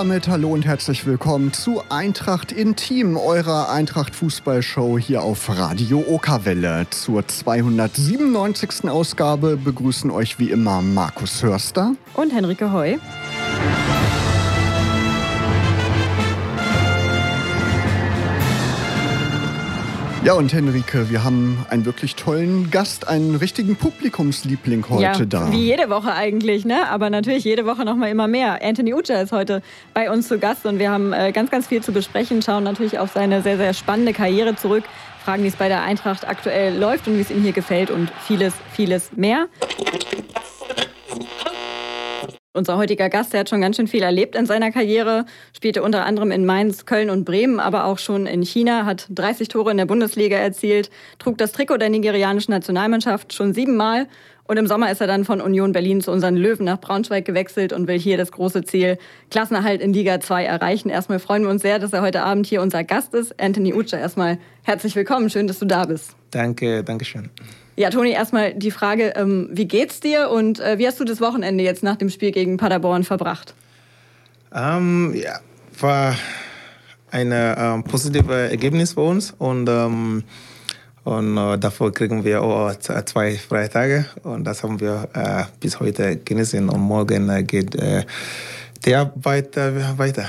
[0.00, 6.86] damit hallo und herzlich willkommen zu Eintracht Intim, eurer Eintracht Fußballshow hier auf Radio Okerwelle.
[6.88, 8.88] Zur 297.
[8.88, 12.96] Ausgabe begrüßen euch wie immer Markus Hörster und Henrike Heu.
[20.22, 25.50] Ja, und Henrike, wir haben einen wirklich tollen Gast, einen richtigen Publikumsliebling heute ja, da.
[25.50, 26.90] Wie jede Woche eigentlich, ne?
[26.90, 28.62] Aber natürlich jede Woche noch mal immer mehr.
[28.62, 29.62] Anthony Ucha ist heute
[29.94, 32.98] bei uns zu Gast und wir haben äh, ganz, ganz viel zu besprechen, schauen natürlich
[32.98, 34.84] auf seine sehr, sehr spannende Karriere zurück,
[35.24, 38.12] fragen, wie es bei der Eintracht aktuell läuft und wie es ihm hier gefällt und
[38.26, 39.46] vieles, vieles mehr.
[42.52, 46.04] Unser heutiger Gast, der hat schon ganz schön viel erlebt in seiner Karriere, spielte unter
[46.04, 49.76] anderem in Mainz, Köln und Bremen, aber auch schon in China, hat 30 Tore in
[49.76, 54.08] der Bundesliga erzielt, trug das Trikot der nigerianischen Nationalmannschaft schon siebenmal
[54.48, 57.72] und im Sommer ist er dann von Union Berlin zu unseren Löwen nach Braunschweig gewechselt
[57.72, 58.98] und will hier das große Ziel
[59.30, 60.90] Klassenerhalt in Liga 2 erreichen.
[60.90, 63.40] Erstmal freuen wir uns sehr, dass er heute Abend hier unser Gast ist.
[63.40, 65.30] Anthony Utscher, erstmal herzlich willkommen.
[65.30, 66.16] Schön, dass du da bist.
[66.32, 67.30] Danke, danke schön.
[67.80, 71.22] Ja, Toni, erstmal die Frage, ähm, wie geht's dir und äh, wie hast du das
[71.22, 73.54] Wochenende jetzt nach dem Spiel gegen Paderborn verbracht?
[74.54, 75.40] Ähm, ja,
[75.78, 76.14] war
[77.10, 80.24] ein ähm, positives Ergebnis für uns und, ähm,
[81.04, 86.16] und äh, davor kriegen wir auch zwei Freitage und das haben wir äh, bis heute
[86.16, 88.04] genossen und morgen äh, geht äh,
[88.84, 90.28] die Arbeit weiter.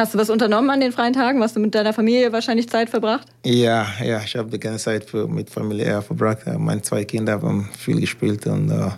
[0.00, 1.42] Hast du was unternommen an den freien Tagen?
[1.42, 3.28] Hast du mit deiner Familie wahrscheinlich Zeit verbracht?
[3.44, 6.38] Ja, ja, ich habe die ganze Zeit für, mit Familie verbracht.
[6.58, 8.92] Meine zwei Kinder haben viel gespielt und uh,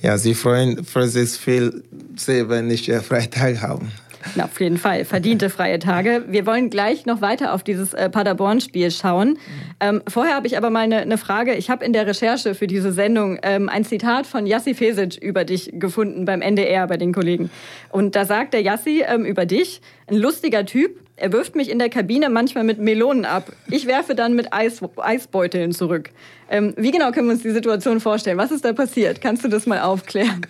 [0.00, 1.84] ja, sie freuen, freuen sich viel,
[2.26, 3.84] wenn ich uh, Freitag habe.
[4.34, 5.04] Na, auf jeden Fall.
[5.04, 6.24] Verdiente freie Tage.
[6.28, 9.38] Wir wollen gleich noch weiter auf dieses äh, Paderborn-Spiel schauen.
[9.80, 11.54] Ähm, vorher habe ich aber mal eine, eine Frage.
[11.54, 15.44] Ich habe in der Recherche für diese Sendung ähm, ein Zitat von Jassi Fesic über
[15.44, 17.50] dich gefunden beim NDR bei den Kollegen.
[17.90, 21.78] Und da sagt der Jassi ähm, über dich, ein lustiger Typ, er wirft mich in
[21.78, 23.52] der Kabine manchmal mit Melonen ab.
[23.70, 26.10] Ich werfe dann mit Eis, Eisbeuteln zurück.
[26.50, 28.38] Ähm, wie genau können wir uns die Situation vorstellen?
[28.38, 29.20] Was ist da passiert?
[29.20, 30.46] Kannst du das mal aufklären?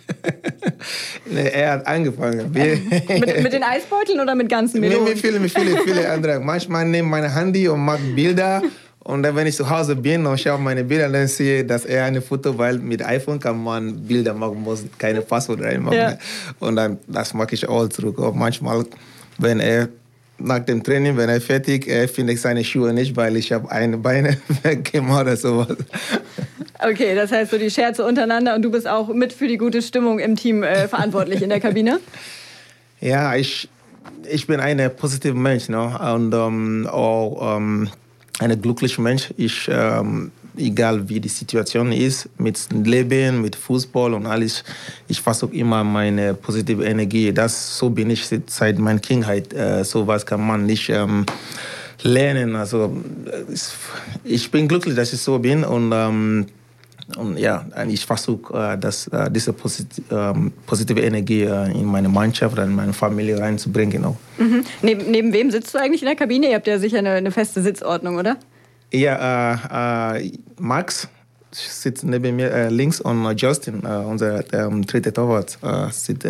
[1.27, 2.53] nee, er hat angefangen.
[2.53, 5.05] mit, mit, den Eisbeuteln oder mit ganzen Melonen?
[5.05, 6.39] Mit, mit viele, mit viele, viele andere.
[6.39, 8.63] Manchmal nehme ich mein Handy und mache Bilder.
[9.01, 11.87] Und dann, wenn ich zu Hause bin und schaue meine Bilder, dann sehe ich, dass
[11.87, 15.97] er eine Foto, weil mit iPhone kann man Bilder machen, muss keine Passwort reinmachen.
[15.97, 16.19] Ja.
[16.61, 18.19] Und dann, das mache ich auch zurück.
[18.19, 18.85] Und manchmal,
[19.39, 19.89] wenn er
[20.39, 23.71] nach dem Training, wenn er fertig ist, finde ich seine Schuhe nicht, weil ich habe
[23.71, 25.77] eine Beine weggemacht oder sowas.
[26.81, 29.83] Okay, das heißt so die Scherze untereinander und du bist auch mit für die gute
[29.83, 32.01] Stimmung im Team äh, verantwortlich in der Kabine?
[33.01, 33.69] Ja, ich,
[34.29, 35.79] ich bin ein positiver Mensch ne?
[36.15, 37.89] und um, ähm, auch ähm,
[38.41, 39.33] ein glücklicher Mensch.
[39.37, 44.65] Ich ähm, egal wie die Situation ist, mit Leben, mit Fußball und alles.
[45.09, 47.33] Ich versuche immer meine positive Energie.
[47.33, 49.53] Das, so bin ich seit meiner Kindheit.
[49.53, 51.25] Äh, so was kann man nicht ähm,
[52.03, 52.57] lernen.
[52.57, 52.97] Also,
[54.25, 56.47] ich bin glücklich, dass ich so bin und ähm,
[57.17, 59.55] und ja, ich versuche, äh, äh, diese
[60.11, 64.05] ähm, positive Energie äh, in meine Mannschaft, in meine Familie reinzubringen.
[64.05, 64.17] Auch.
[64.37, 64.63] Mhm.
[64.83, 66.51] Neben, neben wem sitzt du eigentlich in der Kabine?
[66.51, 68.37] Ihr habt ja sicher eine, eine feste Sitzordnung, oder?
[68.93, 71.09] Ja, äh, äh, Max
[71.51, 75.59] sitzt neben mir äh, links und Justin, äh, unser ähm, dritter Torwart,
[75.91, 76.27] sitzt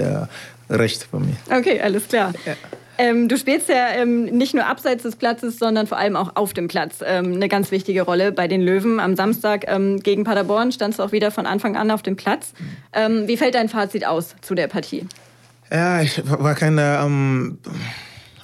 [0.70, 1.36] rechts von mir.
[1.50, 2.32] Okay, alles klar.
[2.44, 2.54] Ja.
[3.00, 6.52] Ähm, du spielst ja ähm, nicht nur abseits des Platzes, sondern vor allem auch auf
[6.52, 8.98] dem Platz ähm, eine ganz wichtige Rolle bei den Löwen.
[8.98, 12.52] Am Samstag ähm, gegen Paderborn standst du auch wieder von Anfang an auf dem Platz.
[12.92, 15.06] Ähm, wie fällt dein Fazit aus zu der Partie?
[15.70, 17.58] Ja, ich war keine ähm,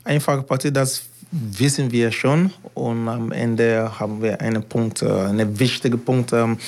[0.04, 0.72] einfache Partie.
[0.72, 1.02] Das
[1.34, 2.52] wissen wir schon.
[2.74, 6.58] Und am Ende haben wir einen Punkt, äh, einen wichtigen Punkt ähm,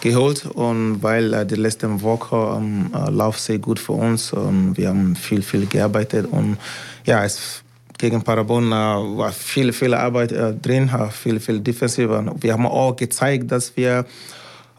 [0.00, 0.46] geholt.
[0.46, 4.88] Und weil äh, die letzten Woche ähm, äh, läuft sehr gut für uns und wir
[4.88, 6.26] haben viel, viel gearbeitet.
[6.30, 6.58] Und
[7.04, 7.62] ja, es
[7.98, 10.32] gegen Parabon war viel, viel Arbeit
[10.62, 12.34] drin, viel, viel defensiver.
[12.40, 14.06] Wir haben auch gezeigt, dass wir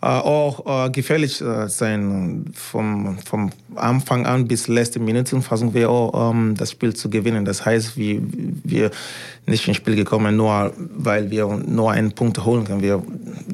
[0.08, 2.46] auch äh, gefährlich äh, sein.
[2.54, 7.46] Vom, vom Anfang an bis letzte Minute versuchen wir auch ähm, das Spiel zu gewinnen.
[7.46, 8.22] Das heißt, wir,
[8.64, 8.92] wir
[9.46, 12.82] nicht ins Spiel gekommen, nur weil wir nur einen Punkt holen können.
[12.82, 13.02] Wir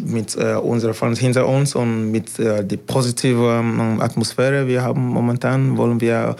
[0.05, 5.05] mit äh, unserer Fans hinter uns und mit äh, der positiven ähm, Atmosphäre, wir haben
[5.05, 6.35] momentan, wollen wir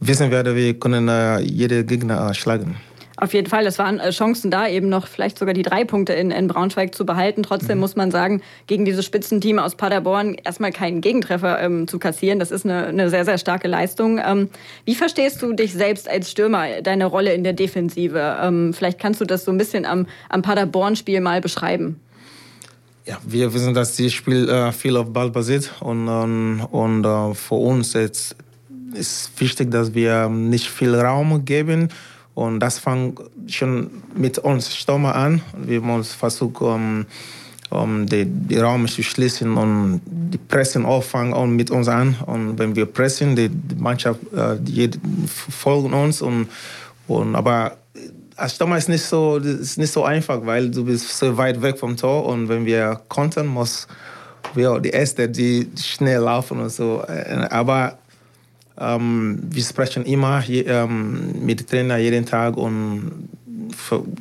[0.00, 2.76] wissen wir, wir können äh, jeden Gegner schlagen.
[3.20, 6.14] Auf jeden Fall, es waren äh, Chancen da, eben noch vielleicht sogar die drei Punkte
[6.14, 7.42] in, in Braunschweig zu behalten.
[7.42, 7.80] Trotzdem mhm.
[7.80, 12.38] muss man sagen, gegen dieses Spitzenteam aus Paderborn erstmal keinen Gegentreffer ähm, zu kassieren.
[12.38, 14.18] Das ist eine, eine sehr, sehr starke Leistung.
[14.24, 14.48] Ähm,
[14.86, 18.38] wie verstehst du dich selbst als Stürmer, deine Rolle in der Defensive?
[18.42, 22.00] Ähm, vielleicht kannst du das so ein bisschen am, am Paderborn-Spiel mal beschreiben.
[23.04, 27.34] Ja, wir wissen, dass das Spiel äh, viel auf Ball basiert und, und, und äh,
[27.34, 28.34] für uns jetzt
[28.94, 31.90] ist wichtig, dass wir nicht viel Raum geben.
[32.40, 35.42] Und das fängt schon mit uns Stürmer an.
[35.62, 37.06] Wir müssen versuchen,
[37.68, 42.16] um die, die Raum zu schließen und die Pressen und mit uns an.
[42.24, 44.90] Und wenn wir pressen, die, die Mannschaft äh, die
[45.26, 46.22] folgen uns.
[46.22, 46.48] Und,
[47.08, 47.76] und, aber
[48.36, 51.78] als Stürmer ist nicht so ist nicht so einfach, weil du bist so weit weg
[51.78, 53.86] vom Tor und wenn wir kontern, muss
[54.54, 57.04] wir die Erste, die schnell laufen und so.
[57.06, 57.98] Äh, aber
[58.80, 63.28] ähm, wir sprechen immer je, ähm, mit Trainer jeden Tag und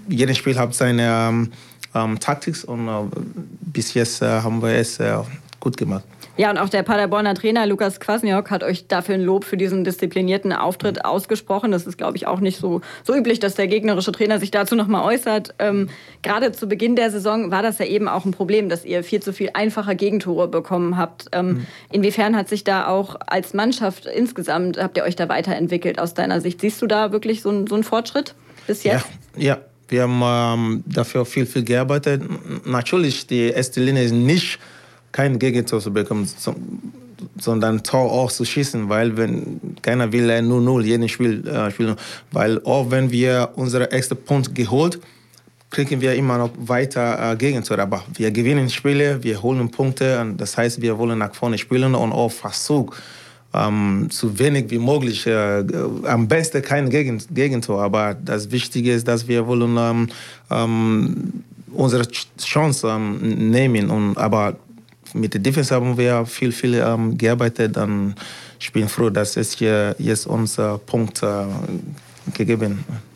[0.07, 1.51] jedes Spiel hat seine ähm,
[1.95, 2.91] ähm, Taktik und äh,
[3.61, 5.17] bis jetzt äh, haben wir es äh,
[5.59, 6.03] gut gemacht.
[6.39, 9.83] Ja, und auch der Paderborner Trainer Lukas Kwasniok hat euch dafür ein Lob für diesen
[9.83, 11.74] disziplinierten Auftritt ausgesprochen.
[11.74, 14.77] Das ist, glaube ich, auch nicht so, so üblich, dass der gegnerische Trainer sich dazu
[14.77, 15.53] nochmal äußert.
[15.59, 15.89] Ähm,
[16.21, 19.21] gerade zu Beginn der Saison war das ja eben auch ein Problem, dass ihr viel
[19.21, 21.25] zu viel einfache Gegentore bekommen habt.
[21.33, 21.68] Ähm, mhm.
[21.91, 26.39] Inwiefern hat sich da auch als Mannschaft insgesamt, habt ihr euch da weiterentwickelt aus deiner
[26.39, 26.62] Sicht?
[26.62, 28.33] Siehst du da wirklich so, so einen Fortschritt
[28.65, 29.06] bis jetzt?
[29.35, 29.57] Ja, ja.
[29.89, 32.21] Wir haben ähm, dafür viel, viel gearbeitet.
[32.63, 34.59] Natürlich, die erste Linie ist nicht
[35.11, 36.27] kein Gegentor zu bekommen,
[37.39, 41.71] sondern Tor auch zu schießen, weil wenn keiner will äh, nur null jeden Spiel äh,
[41.71, 41.95] spielen,
[42.31, 45.00] weil auch wenn wir unseren ersten Punkt geholt,
[45.69, 47.79] kriegen wir immer noch weiter äh, Gegentor.
[47.79, 51.95] Aber wir gewinnen Spiele, wir holen Punkte, und das heißt, wir wollen nach vorne spielen
[51.95, 52.95] und auch Versuch
[53.53, 55.63] ähm, so wenig wie möglich, äh,
[56.06, 57.81] am besten kein Gegentor.
[57.81, 60.09] Aber das Wichtige ist, dass wir wollen ähm,
[60.51, 62.07] ähm, unsere
[62.39, 63.89] Chance nehmen.
[63.89, 64.56] Und, aber
[65.13, 67.77] mit der Defense haben wir viel, viel ähm, gearbeitet.
[67.77, 68.15] Und
[68.59, 71.45] ich bin froh, dass es hier jetzt unser Punkt äh,
[72.33, 73.08] gegeben ist.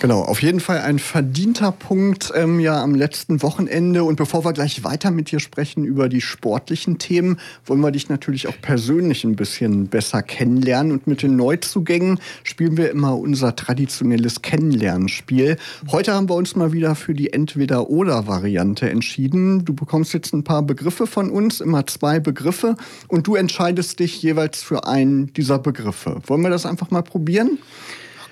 [0.00, 4.04] Genau, auf jeden Fall ein verdienter Punkt ähm, ja am letzten Wochenende.
[4.04, 8.08] Und bevor wir gleich weiter mit dir sprechen über die sportlichen Themen, wollen wir dich
[8.08, 10.92] natürlich auch persönlich ein bisschen besser kennenlernen.
[10.92, 15.56] Und mit den Neuzugängen spielen wir immer unser traditionelles Kennenlernspiel.
[15.90, 19.64] Heute haben wir uns mal wieder für die Entweder-Oder-Variante entschieden.
[19.64, 22.76] Du bekommst jetzt ein paar Begriffe von uns, immer zwei Begriffe.
[23.08, 26.20] Und du entscheidest dich jeweils für einen dieser Begriffe.
[26.26, 27.58] Wollen wir das einfach mal probieren?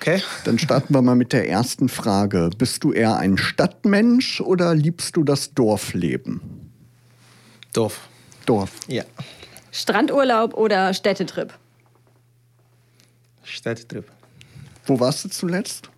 [0.01, 0.19] Okay.
[0.45, 2.49] Dann starten wir mal mit der ersten Frage.
[2.57, 6.41] Bist du eher ein Stadtmensch oder liebst du das Dorfleben?
[7.71, 8.09] Dorf.
[8.47, 8.71] Dorf.
[8.87, 9.03] Ja.
[9.71, 11.53] Strandurlaub oder Städtetrip?
[13.43, 14.05] Städtetrip.
[14.87, 15.91] Wo warst du zuletzt?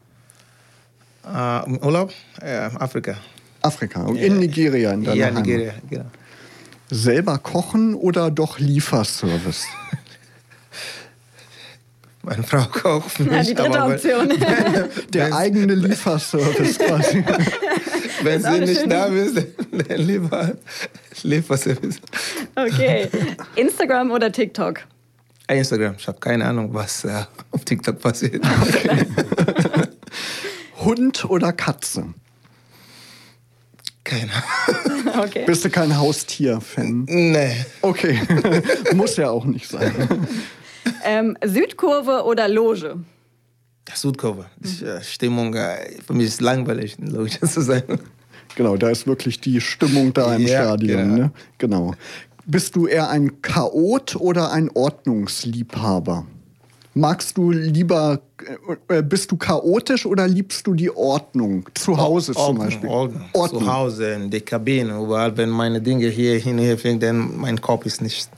[1.25, 2.11] Uh, Urlaub?
[2.41, 3.15] Ja, Afrika.
[3.61, 4.03] Afrika.
[4.03, 6.11] Und in Nigeria, in deiner Ja, Nigeria, genau.
[6.89, 9.65] Selber kochen oder doch Lieferservice?
[12.25, 13.33] Meine Frau für mich.
[13.33, 14.29] Ja, die dritte Option.
[15.13, 17.23] Der eigene Lieferservice quasi.
[18.23, 19.35] Wenn sie nicht da ist,
[19.71, 20.53] dann lieber
[21.23, 21.99] Lieferservice.
[22.55, 23.09] Okay.
[23.55, 24.79] Instagram oder TikTok?
[25.49, 25.95] Instagram.
[25.97, 28.41] Ich habe keine Ahnung, was äh, auf TikTok passiert.
[28.61, 29.05] Okay.
[30.77, 32.05] Hund oder Katze?
[34.05, 34.31] Keine
[35.17, 35.43] Okay.
[35.45, 37.03] Bist du kein Haustier-Fan?
[37.07, 37.65] Nee.
[37.81, 38.21] Okay.
[38.93, 39.93] Muss ja auch nicht sein.
[41.03, 42.97] Ähm, Südkurve oder Loge?
[43.93, 44.45] Südkurve.
[44.63, 47.83] Äh, Stimmung, äh, für mich ist langweilig, in Loge zu sein.
[48.55, 50.97] Genau, da ist wirklich die Stimmung da im Ja, Stadion.
[51.01, 51.15] genau.
[51.15, 51.31] Ne?
[51.57, 51.93] genau.
[52.45, 56.25] Bist du eher ein Chaot oder ein Ordnungsliebhaber?
[56.95, 58.19] Magst du lieber,
[58.87, 61.67] äh, bist du chaotisch oder liebst du die Ordnung?
[61.73, 62.89] Zu Hause zum Ordnung, Beispiel.
[62.89, 63.61] Ordnung.
[63.61, 67.87] Zu Hause, in der Kabine, überall, wenn meine Dinge hier hin fliegen, dann mein Kopf
[67.87, 68.29] ist nicht,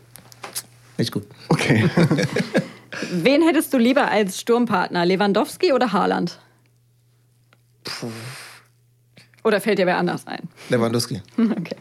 [0.97, 1.25] nicht gut.
[1.49, 1.89] Okay.
[3.11, 5.05] Wen hättest du lieber als Sturmpartner?
[5.05, 6.39] Lewandowski oder Haaland?
[9.43, 10.47] Oder fällt dir wer anders ein?
[10.69, 11.21] Lewandowski.
[11.37, 11.75] Okay.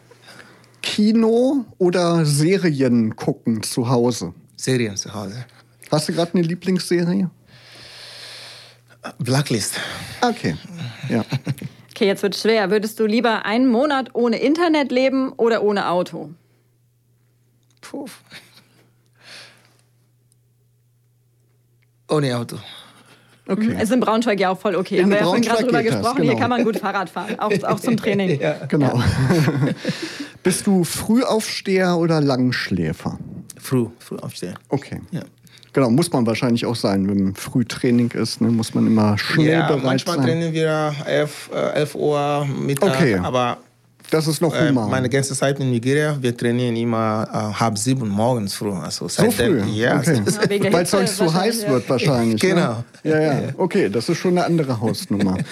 [0.82, 4.34] Kino oder Serien gucken zu Hause?
[4.54, 5.46] Serien zu Hause.
[5.90, 7.30] Hast du gerade eine Lieblingsserie?
[9.18, 9.80] Blacklist.
[10.20, 10.56] Okay.
[11.08, 11.24] Ja.
[11.94, 12.72] Okay, jetzt wird schwer.
[12.72, 16.30] Würdest du lieber einen Monat ohne Internet leben oder ohne Auto?
[17.80, 18.06] Puh.
[22.14, 22.56] Ohne Auto.
[23.46, 23.76] Okay.
[23.82, 24.96] Ist in Braunschweig ja auch voll okay.
[24.98, 26.16] In Haben wir ja vorhin gerade drüber das, gesprochen.
[26.16, 26.30] genau.
[26.32, 28.40] Hier kann man gut Fahrrad fahren, auch, auch zum Training.
[28.40, 28.54] Ja.
[28.68, 29.02] Genau.
[30.42, 33.18] Bist du Frühaufsteher oder Langschläfer?
[33.60, 34.54] Früh, früh aufstehen.
[34.68, 35.00] Okay.
[35.10, 35.22] Ja.
[35.74, 37.08] Genau, muss man wahrscheinlich auch sein.
[37.08, 40.26] Wenn Frühtraining ist, ne, muss man immer schnell Ja, bereit manchmal sein.
[40.26, 43.16] trainieren wir 11, äh, 11 Uhr Mittag, Okay.
[43.16, 43.58] aber
[44.14, 44.88] Das ist noch äh, human.
[44.88, 48.70] meine ganze Zeit in Nigeria, wir trainieren immer äh, halb sieben morgens früh.
[48.70, 49.30] Also so früh?
[49.32, 50.22] seitdem- Ja, okay.
[50.24, 52.40] Ja, der Weil es sonst zu heiß wird wahrscheinlich.
[52.40, 52.48] Ne?
[52.50, 52.84] Genau.
[53.02, 53.40] Ja, ja.
[53.56, 55.36] Okay, das ist schon eine andere Hausnummer.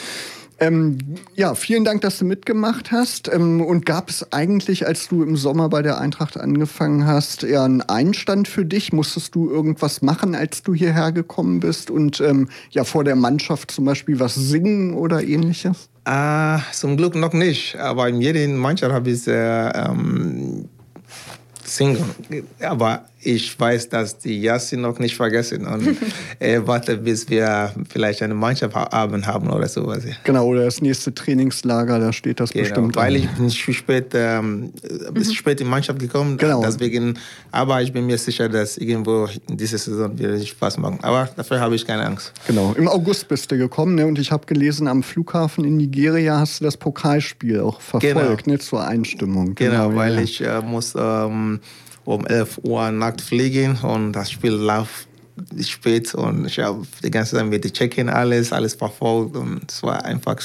[0.61, 0.99] Ähm,
[1.35, 3.29] ja, vielen Dank, dass du mitgemacht hast.
[3.33, 7.63] Ähm, und gab es eigentlich, als du im Sommer bei der Eintracht angefangen hast, eher
[7.65, 8.93] einen Einstand für dich?
[8.93, 13.73] Musstest du irgendwas machen, als du hierher gekommen bist und ähm, ja vor der Mannschaft
[13.73, 15.89] zum Beispiel was singen oder ähnliches?
[16.05, 17.77] Ah, zum Glück noch nicht.
[17.77, 20.69] Aber in jeder Mannschaft habe ich äh, ähm,
[21.65, 22.05] singen.
[22.61, 25.97] Aber ich weiß, dass die Yassi noch nicht vergessen und
[26.39, 30.03] äh, warte, bis wir vielleicht eine Mannschaftsabend haben oder sowas.
[30.25, 32.97] Genau, oder das nächste Trainingslager, da steht das genau, bestimmt.
[32.97, 34.73] Weil ich bin spät, ähm,
[35.15, 35.25] mhm.
[35.25, 36.63] spät in die Mannschaft gekommen, genau.
[36.63, 37.19] deswegen,
[37.51, 40.99] aber ich bin mir sicher, dass irgendwo in dieser Saison wird es Spaß machen.
[41.03, 42.33] Aber dafür habe ich keine Angst.
[42.47, 44.07] Genau, im August bist du gekommen ne?
[44.07, 48.55] und ich habe gelesen, am Flughafen in Nigeria hast du das Pokalspiel auch verfolgt, genau.
[48.55, 48.59] ne?
[48.59, 49.55] zur Einstimmung.
[49.55, 50.21] Genau, genau weil ja.
[50.23, 51.61] ich äh, muss ähm,
[52.05, 55.09] um 11 Uhr nackt fliegen und das Spiel läuft
[55.61, 59.83] spät und ich habe die ganze Zeit mit dem Check-in alles, alles verfolgt und es
[59.83, 60.37] war einfach,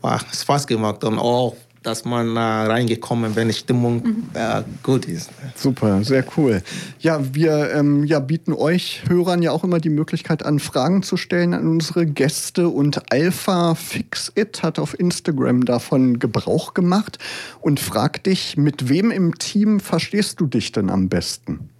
[0.00, 4.24] war Spaß gemacht und auch dass man äh, reingekommen, wenn die Stimmung mhm.
[4.34, 5.30] äh, gut ist.
[5.56, 6.62] Super, sehr cool.
[6.98, 11.16] Ja, wir ähm, ja, bieten euch Hörern ja auch immer die Möglichkeit an, Fragen zu
[11.16, 17.18] stellen an unsere Gäste und Alpha Fix It hat auf Instagram davon Gebrauch gemacht
[17.60, 21.70] und fragt dich, mit wem im Team verstehst du dich denn am besten?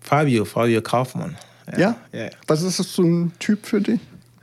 [0.00, 1.36] Fabio, Fabio Kaufmann.
[1.72, 1.78] Ja?
[1.78, 1.96] ja?
[2.12, 2.30] ja.
[2.46, 4.00] Was ist das so ein Typ für dich?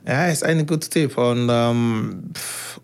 [0.08, 2.22] Ja, er ist ein guter Typ und, ähm,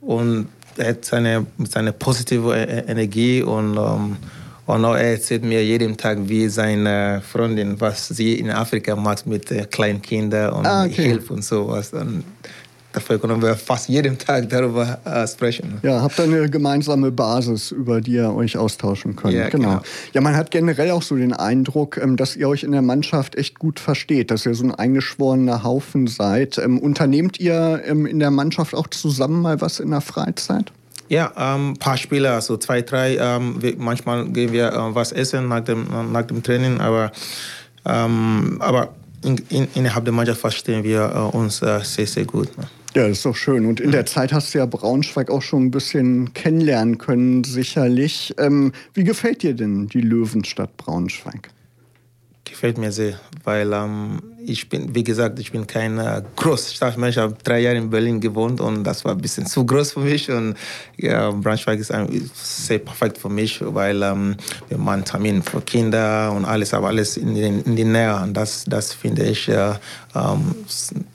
[0.03, 4.19] und er hat seine, seine positive e-, e-, Energie und, ähm,
[4.67, 9.27] und auch er erzählt mir jeden Tag, wie seine Freundin, was sie in Afrika macht
[9.27, 11.09] mit äh, kleinen Kindern und ah, okay.
[11.09, 11.95] Hilfe und sowas.
[11.95, 12.25] Und
[12.95, 15.79] Dafür können wir fast jeden Tag darüber äh, sprechen.
[15.83, 19.35] Ja, habt ihr eine gemeinsame Basis, über die ihr euch austauschen könnt.
[19.35, 19.69] Ja, genau.
[19.69, 19.83] genau.
[20.13, 23.35] Ja, man hat generell auch so den Eindruck, ähm, dass ihr euch in der Mannschaft
[23.35, 26.57] echt gut versteht, dass ihr so ein eingeschworener Haufen seid.
[26.59, 30.71] Ähm, unternehmt ihr ähm, in der Mannschaft auch zusammen mal was in der Freizeit?
[31.09, 33.17] Ja, ein ähm, paar Spieler, so zwei, drei.
[33.17, 37.11] Ähm, manchmal gehen wir äh, was essen nach dem, nach dem Training, aber,
[37.85, 38.91] ähm, aber
[39.25, 42.57] in, in, innerhalb der Mannschaft verstehen wir äh, uns äh, sehr, sehr gut.
[42.57, 42.69] Ne?
[42.97, 43.67] Ja, das ist doch schön.
[43.67, 48.33] Und in der Zeit hast du ja Braunschweig auch schon ein bisschen kennenlernen können, sicherlich.
[48.39, 51.51] Ähm, wie gefällt dir denn die Löwenstadt Braunschweig?
[52.45, 57.17] Gefällt mir sehr, weil ähm, ich bin, wie gesagt, ich bin kein äh, Großstadtmensch.
[57.17, 60.01] Ich habe drei Jahre in Berlin gewohnt und das war ein bisschen zu groß für
[60.01, 60.31] mich.
[60.31, 60.55] Und
[60.97, 64.37] ja, Braunschweig ist, ein, sehr perfekt für mich, weil ähm,
[64.69, 68.15] wir machen Termin für Kinder und alles, aber alles in, in, in die Nähe.
[68.23, 69.73] Und das, das finde ich äh,
[70.15, 70.55] ähm,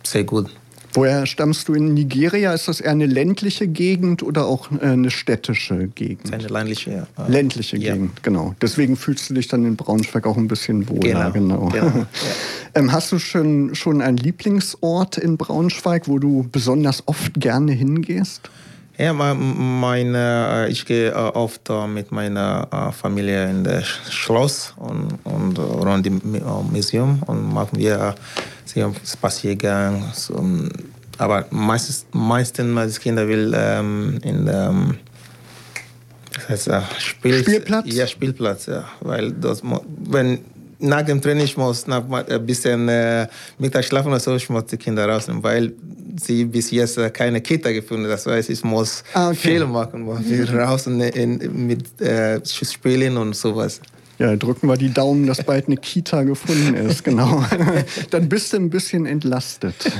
[0.03, 0.49] sehr gut.
[0.93, 2.53] Woher stammst du in Nigeria?
[2.53, 6.33] Ist das eher eine ländliche Gegend oder auch äh, eine städtische Gegend?
[6.33, 7.27] Eine ländliche, ja.
[7.27, 7.93] Ländliche ja.
[7.93, 8.55] Gegend, genau.
[8.61, 11.31] Deswegen fühlst du dich dann in Braunschweig auch ein bisschen wohler.
[11.31, 11.59] Genau.
[11.59, 11.69] genau.
[11.69, 11.85] genau.
[11.85, 12.07] Ja.
[12.75, 18.49] ähm, hast du schon, schon einen Lieblingsort in Braunschweig, wo du besonders oft gerne hingehst?
[18.97, 25.57] Ja, meine, ich gehe äh, oft äh, mit meiner Familie in das Schloss und, und
[25.57, 26.21] rund im
[26.69, 28.15] Museum und machen wir
[28.69, 30.11] sie haben Spaziergang.
[30.13, 30.43] So,
[31.17, 34.97] aber meistens, meistens die Kinder will ähm, in der ähm,
[36.35, 37.85] das heißt, äh, Spiel, Spielplatz?
[37.87, 38.85] Ja, Spielplatz, ja.
[39.01, 40.39] Weil das, wenn
[40.79, 44.65] nach dem Training ich muss nach ein bisschen äh, Mittag schlafen oder so, ich muss
[44.65, 45.73] die Kinder rausnehmen, weil
[46.21, 48.11] sie bis jetzt äh, keine Kita gefunden haben.
[48.11, 49.37] Das heißt, ich muss ah, okay.
[49.37, 50.21] Fehler machen, muss
[50.53, 53.81] raus in, in, mit äh, Spielen und sowas.
[54.19, 57.43] Ja, drücken wir die Daumen, dass bald eine Kita gefunden ist, genau.
[58.11, 59.75] Dann bist du ein bisschen entlastet.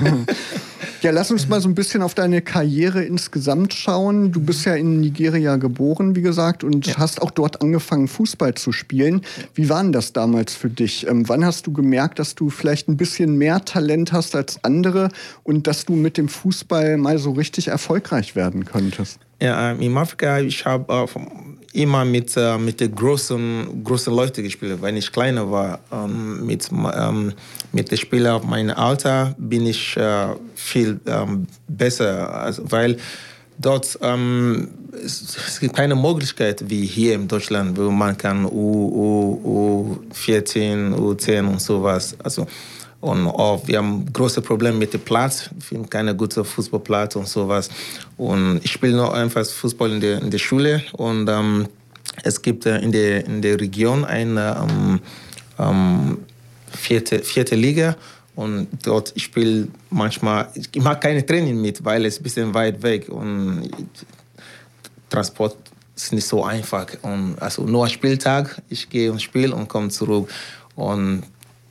[1.02, 4.34] Ja, lass uns mal so ein bisschen auf deine Karriere insgesamt schauen.
[4.34, 6.98] Du bist ja in Nigeria geboren, wie gesagt, und ja.
[6.98, 9.22] hast auch dort angefangen, Fußball zu spielen.
[9.54, 11.08] Wie war denn das damals für dich?
[11.08, 15.08] Ähm, wann hast du gemerkt, dass du vielleicht ein bisschen mehr Talent hast als andere
[15.44, 19.20] und dass du mit dem Fußball mal so richtig erfolgreich werden könntest?
[19.42, 21.08] Ja, ähm, in Afrika, ich habe
[21.74, 24.82] äh, immer mit, äh, mit den großen, großen Leuten gespielt.
[24.82, 27.34] Wenn ich kleiner war, ähm, mit, ähm,
[27.72, 31.00] mit den Spielern meinem Alter bin ich äh, viel
[31.68, 32.98] besser, also, weil
[33.58, 34.70] dort ähm,
[35.04, 41.48] es, gibt keine Möglichkeit wie hier in Deutschland, wo man kann U, U, U14, U10
[41.48, 42.16] und sowas.
[42.24, 42.46] Also,
[43.02, 45.50] und auch, wir haben große Probleme mit dem Platz.
[45.70, 47.70] Wir haben keine gute Fußballplatz und sowas.
[48.18, 50.84] Und ich spiele noch einfach Fußball in der, in der Schule.
[50.94, 51.68] Und ähm,
[52.24, 55.00] es gibt äh, in, der, in der Region eine ähm,
[55.58, 56.18] ähm,
[56.72, 57.96] vierte, vierte Liga.
[58.36, 63.10] Und dort spiele manchmal, ich mache keine Training mit, weil es ein bisschen weit weg
[63.10, 63.70] und
[65.10, 65.58] Transport
[65.96, 66.88] ist nicht so einfach.
[67.02, 70.30] Und also nur Spieltag, ich gehe und spiele und komme zurück.
[70.76, 71.24] Und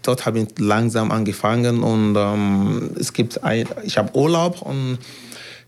[0.09, 4.99] dort habe ich langsam angefangen und ähm, es gibt ein, ich habe Urlaub und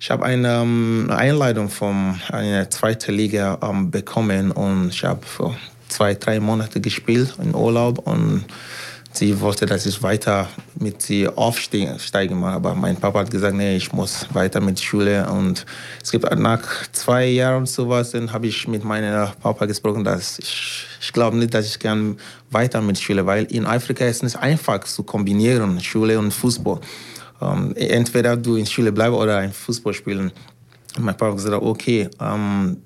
[0.00, 5.56] ich habe eine um, Einladung von einer zweiten Liga um, bekommen und ich habe vor
[5.88, 8.46] zwei, drei Monate gespielt in Urlaub und
[9.12, 10.48] sie wollte, dass ich weiter
[10.78, 12.54] mit sie aufsteigen mache.
[12.54, 15.28] Aber mein Papa hat gesagt, nee, ich muss weiter mit Schule.
[15.30, 15.66] Und
[16.02, 16.62] es gibt nach
[16.92, 21.54] zwei Jahren sowas, dann habe ich mit meinem Papa gesprochen, dass ich, ich glaube nicht,
[21.54, 22.16] dass ich gern
[22.50, 26.80] weiter mit Schule, weil in Afrika ist es nicht einfach zu kombinieren, Schule und Fußball.
[27.42, 30.30] Ähm, entweder du in Schule bleibst oder ein Fußball spielen.
[30.98, 32.76] Mein Papa hat gesagt, okay, ähm,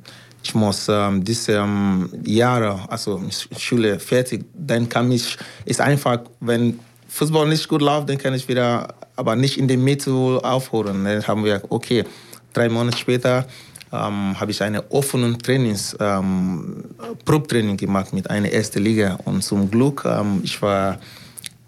[0.45, 3.21] ich muss ähm, diese ähm, Jahre, also
[3.57, 8.47] Schule fertig, dann kann ich, ist einfach, wenn Fußball nicht gut läuft, dann kann ich
[8.47, 11.05] wieder, aber nicht in der Mitte aufhören.
[11.05, 12.05] Dann haben wir, okay,
[12.53, 13.47] drei Monate später
[13.91, 16.85] ähm, habe ich eine offene Trainings, ähm,
[17.25, 20.99] Probtraining gemacht mit einer ersten Liga und zum Glück, ähm, ich war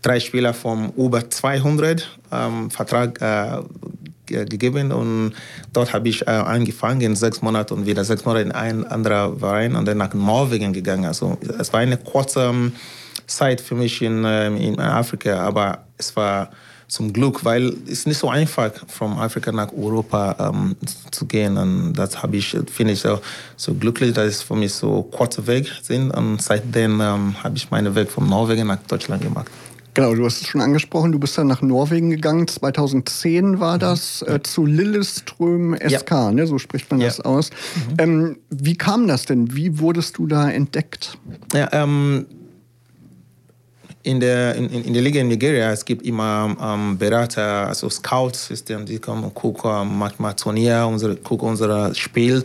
[0.02, 3.62] drei Spieler vom über 200 ähm, Vertrag äh,
[4.26, 5.34] gegeben und
[5.72, 9.76] dort habe ich äh, angefangen, sechs Monate und wieder sechs Monate in ein anderer Verein
[9.76, 11.04] und dann nach Norwegen gegangen.
[11.04, 12.72] Also es war eine kurze ähm,
[13.26, 16.50] Zeit für mich in, ähm, in Afrika, aber es war
[16.88, 20.76] zum Glück, weil es nicht so einfach von Afrika nach Europa ähm,
[21.10, 23.20] zu gehen und das habe ich finde ich so,
[23.56, 27.70] so glücklich, dass es für mich so kurze Weg sind und seitdem ähm, habe ich
[27.70, 29.50] meinen Weg von Norwegen nach Deutschland gemacht.
[29.96, 32.46] Genau, du hast es schon angesprochen, du bist dann nach Norwegen gegangen.
[32.46, 33.80] 2010 war mhm.
[33.80, 36.32] das äh, zu Lilleström SK, ja.
[36.32, 36.46] ne?
[36.46, 37.06] so spricht man ja.
[37.06, 37.48] das aus.
[37.48, 37.94] Mhm.
[37.96, 39.56] Ähm, wie kam das denn?
[39.56, 41.16] Wie wurdest du da entdeckt?
[41.54, 42.26] Ja, ähm,
[44.02, 48.84] in der, in, in der Liga in Nigeria, es gibt immer ähm, Berater, also Scouts-System,
[48.84, 52.42] die kommen und gucken manchmal Turnier, unsere, gucken unser Spiel.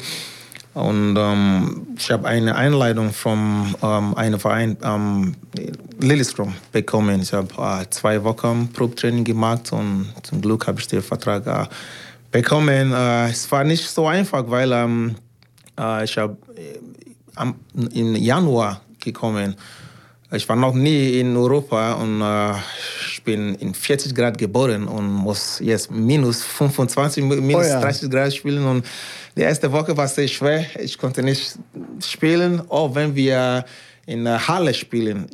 [0.74, 5.36] Und ähm, ich habe eine Einladung von ähm, einem Verein, ähm,
[6.00, 7.22] Lillistrom, bekommen.
[7.22, 11.66] Ich habe äh, zwei Wochen Probetraining gemacht und zum Glück habe ich den Vertrag äh,
[12.32, 12.94] bekommen.
[12.94, 15.16] Äh, es war nicht so einfach, weil ähm,
[15.78, 19.56] äh, ich habe äh, im Januar gekommen.
[20.34, 22.54] Ich war noch nie in Europa und äh,
[23.12, 27.82] ich bin in 40 Grad geboren und muss jetzt minus 25, minus oh ja.
[27.82, 28.86] 30 Grad spielen und
[29.36, 30.66] die erste Woche war sehr schwer.
[30.80, 31.58] Ich konnte nicht
[32.00, 33.66] spielen, auch wenn wir
[34.06, 35.28] in der Halle spielen.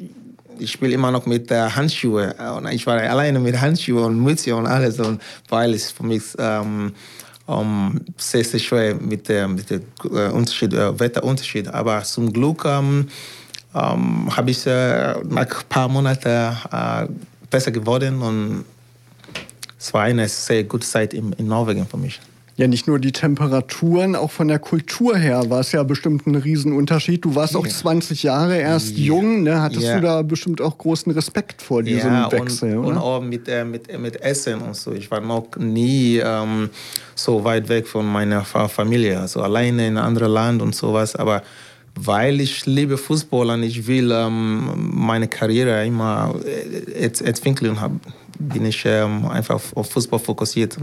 [0.57, 2.31] Ich spiele immer noch mit äh, Handschuhen.
[2.31, 6.23] Und ich war alleine mit Handschuhen und Mütze und alles, und weil es für mich
[6.39, 6.93] ähm,
[7.45, 9.79] um, sehr, sehr schwer mit dem mit äh,
[10.31, 11.67] Unterschied, äh, Wetterunterschied.
[11.67, 13.07] Aber zum Glück ähm,
[13.75, 17.07] ähm, habe ich äh, nach ein paar Monaten äh,
[17.49, 18.65] besser geworden und
[19.79, 22.19] es war eine sehr gute Zeit in, in Norwegen für mich.
[22.57, 26.33] Ja, nicht nur die Temperaturen, auch von der Kultur her war es ja bestimmt ein
[26.33, 27.23] Riesenunterschied.
[27.23, 29.05] Du warst auch 20 Jahre erst ja.
[29.05, 29.61] jung, ne?
[29.61, 29.95] Hattest ja.
[29.97, 32.87] du da bestimmt auch großen Respekt vor diesem ja, Wechsel, und, oder?
[32.87, 34.91] Und auch mit, äh, mit, mit Essen und so.
[34.91, 36.71] Ich war noch nie ähm,
[37.13, 41.15] so weit weg von meiner Familie, also alleine in einem anderen Land und sowas.
[41.15, 41.43] Aber
[41.99, 47.91] weil ich liebe Fußball und ich will ähm, meine Karriere immer äh, entwickeln, hab,
[48.39, 50.77] bin ich ähm, einfach auf Fußball fokussiert.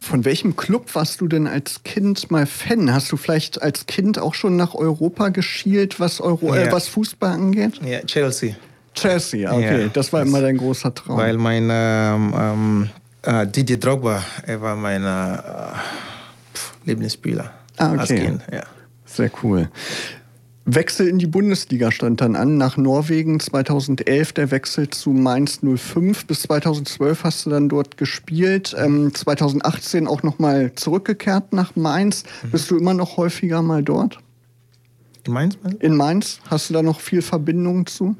[0.00, 2.92] Von welchem Club warst du denn als Kind mal Fan?
[2.92, 6.62] Hast du vielleicht als Kind auch schon nach Europa geschielt, was, Euro, ja.
[6.62, 7.80] äh, was Fußball angeht?
[7.84, 8.56] Ja, Chelsea.
[8.94, 9.82] Chelsea, okay.
[9.82, 9.88] Ja.
[9.88, 11.18] Das war immer dein großer Traum.
[11.18, 12.90] Weil mein ähm, ähm,
[13.22, 15.38] äh, Didier Drogba, er war mein äh,
[16.84, 18.00] Lieblingsspieler ah, okay.
[18.00, 18.42] als Kind.
[18.50, 18.62] Ja.
[19.04, 19.68] Sehr cool.
[20.70, 26.26] Wechsel in die Bundesliga stand dann an, nach Norwegen 2011 der Wechsel zu Mainz 05.
[26.26, 32.24] Bis 2012 hast du dann dort gespielt, ähm, 2018 auch nochmal zurückgekehrt nach Mainz.
[32.42, 32.50] Mhm.
[32.50, 34.18] Bist du immer noch häufiger mal dort?
[35.26, 35.56] In Mainz?
[35.80, 36.38] In Mainz.
[36.50, 38.14] Hast du da noch viel Verbindung zu?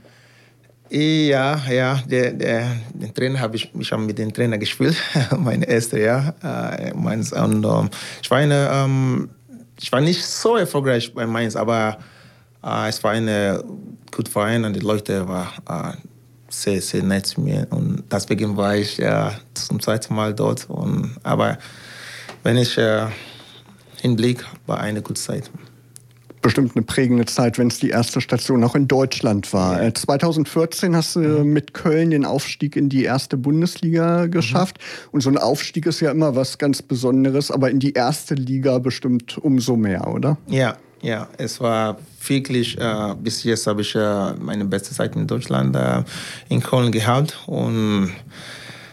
[0.88, 4.96] Ja, ja, der, der, den Trainer habe ich, ich habe mit dem Trainer gespielt,
[5.38, 6.34] mein erstes Jahr.
[6.42, 7.30] Äh, Mainz.
[7.32, 7.90] Und, ähm,
[8.22, 9.28] ich, war eine, ähm,
[9.78, 11.98] ich war nicht so erfolgreich bei Mainz, aber
[12.88, 13.58] es war ein
[14.10, 15.96] guter Verein und die Leute waren äh,
[16.48, 17.66] sehr, sehr nett zu mir.
[17.70, 19.00] Und deswegen war ich
[19.54, 20.68] zum zweiten Mal dort.
[20.68, 21.58] Und, aber
[22.42, 23.06] wenn ich äh,
[24.00, 25.50] hinblicke, war eine gute Zeit
[26.40, 29.82] bestimmt eine prägende Zeit, wenn es die erste Station auch in Deutschland war.
[29.82, 29.92] Ja.
[29.92, 31.52] 2014 äh, hast du mhm.
[31.52, 34.78] mit Köln den Aufstieg in die erste Bundesliga geschafft.
[34.78, 35.08] Mhm.
[35.12, 38.78] Und so ein Aufstieg ist ja immer was ganz Besonderes, aber in die erste Liga
[38.78, 40.38] bestimmt umso mehr, oder?
[40.46, 45.26] Ja, ja, es war wirklich, äh, bis jetzt habe ich äh, meine beste Zeit in
[45.26, 46.02] Deutschland äh,
[46.48, 48.12] in Köln gehabt und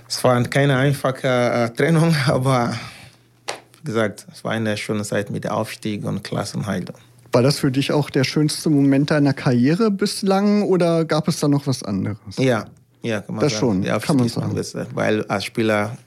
[0.07, 2.73] es war keine einfache äh, Trennung, aber
[3.47, 6.95] wie gesagt, es war eine schöne Zeit mit Aufstieg und Klassenhaltung.
[7.31, 11.47] War das für dich auch der schönste Moment deiner Karriere bislang oder gab es da
[11.47, 12.17] noch was anderes?
[12.37, 12.65] Ja,
[13.01, 13.83] ja, kann man das sagen.
[13.85, 14.87] schon, kann man sagen.
[14.93, 15.97] Weil als Spieler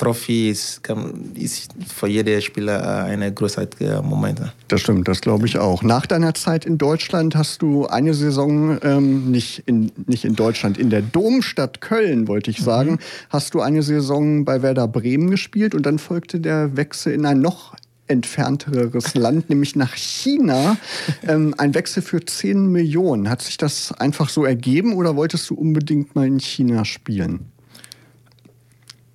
[0.00, 4.40] Trophy ist, kann, ist für jeden Spieler äh, eine großartige Moment.
[4.68, 5.82] Das stimmt, das glaube ich auch.
[5.82, 10.78] Nach deiner Zeit in Deutschland hast du eine Saison, ähm, nicht, in, nicht in Deutschland,
[10.78, 12.98] in der Domstadt Köln, wollte ich sagen, mhm.
[13.28, 17.40] hast du eine Saison bei Werder Bremen gespielt und dann folgte der Wechsel in ein
[17.40, 17.74] noch
[18.06, 20.76] entfernteres Land, nämlich nach China.
[21.22, 23.28] Ähm, ein Wechsel für 10 Millionen.
[23.28, 27.52] Hat sich das einfach so ergeben oder wolltest du unbedingt mal in China spielen?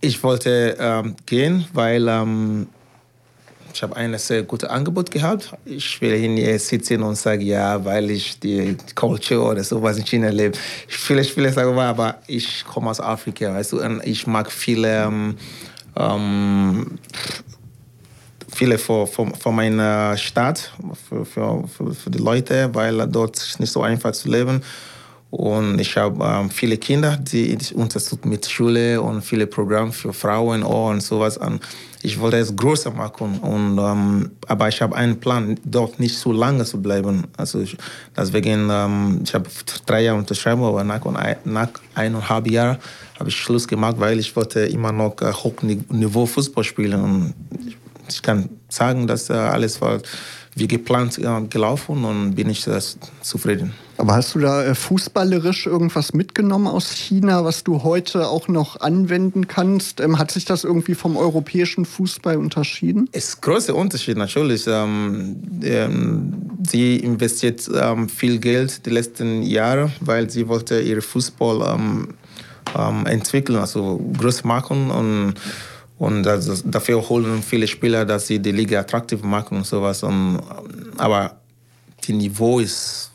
[0.06, 2.68] Ich wollte ähm, gehen, weil ähm,
[3.74, 5.52] ich habe ein sehr gutes Angebot gehabt.
[5.66, 10.30] Ich will hier sitzen und sagen, ja, weil ich die Culture oder sowas in China
[10.30, 10.56] lebe.
[10.88, 15.38] Viele, viele sagen, aber ich komme aus Afrika, weißt und ich mag viele, ähm,
[15.98, 17.00] ähm
[18.54, 20.72] viele von, von, von meiner Stadt,
[21.10, 24.62] für, für, für die Leute, weil dort ist nicht so einfach zu leben.
[25.32, 30.14] Und ich habe ähm, viele Kinder, die ich unterstütze mit Schule und viele Programme für
[30.14, 31.38] Frauen und sowas.
[31.38, 31.62] Und
[32.04, 33.40] ich wollte es größer machen.
[33.40, 37.26] Und, ähm, aber ich habe einen Plan, dort nicht so lange zu bleiben.
[37.36, 37.76] Also ich,
[38.16, 39.50] deswegen, ähm, ich habe
[39.86, 41.02] drei Jahre unterschrieben, aber nach,
[41.44, 42.78] nach eineinhalb Jahren
[43.20, 47.02] habe ich Schluss gemacht, weil ich wollte immer noch äh, Hochniveau Fußball spielen.
[47.02, 47.34] Und
[47.68, 47.76] ich,
[48.08, 50.00] ich kann sagen, dass äh, alles war
[50.56, 52.66] wie geplant äh, gelaufen und bin ich
[53.22, 53.74] zufrieden.
[53.98, 58.80] Aber hast du da äh, fußballerisch irgendwas mitgenommen aus China, was du heute auch noch
[58.80, 60.00] anwenden kannst?
[60.00, 63.10] Ähm, hat sich das irgendwie vom europäischen Fußball unterschieden?
[63.12, 64.66] Es ist ein großer Unterschied natürlich.
[64.68, 66.34] Ähm, ähm,
[66.66, 67.70] sie investiert
[68.16, 72.08] viel Geld die letzten Jahre, weil sie wollte ihre Fußball
[73.06, 75.36] entwickeln, also groß machen und
[75.98, 80.04] und das, dafür holen viele Spieler, dass sie die Liga attraktiv machen und sowas.
[80.04, 80.42] Und,
[80.98, 81.38] aber
[82.02, 83.12] das Niveau ist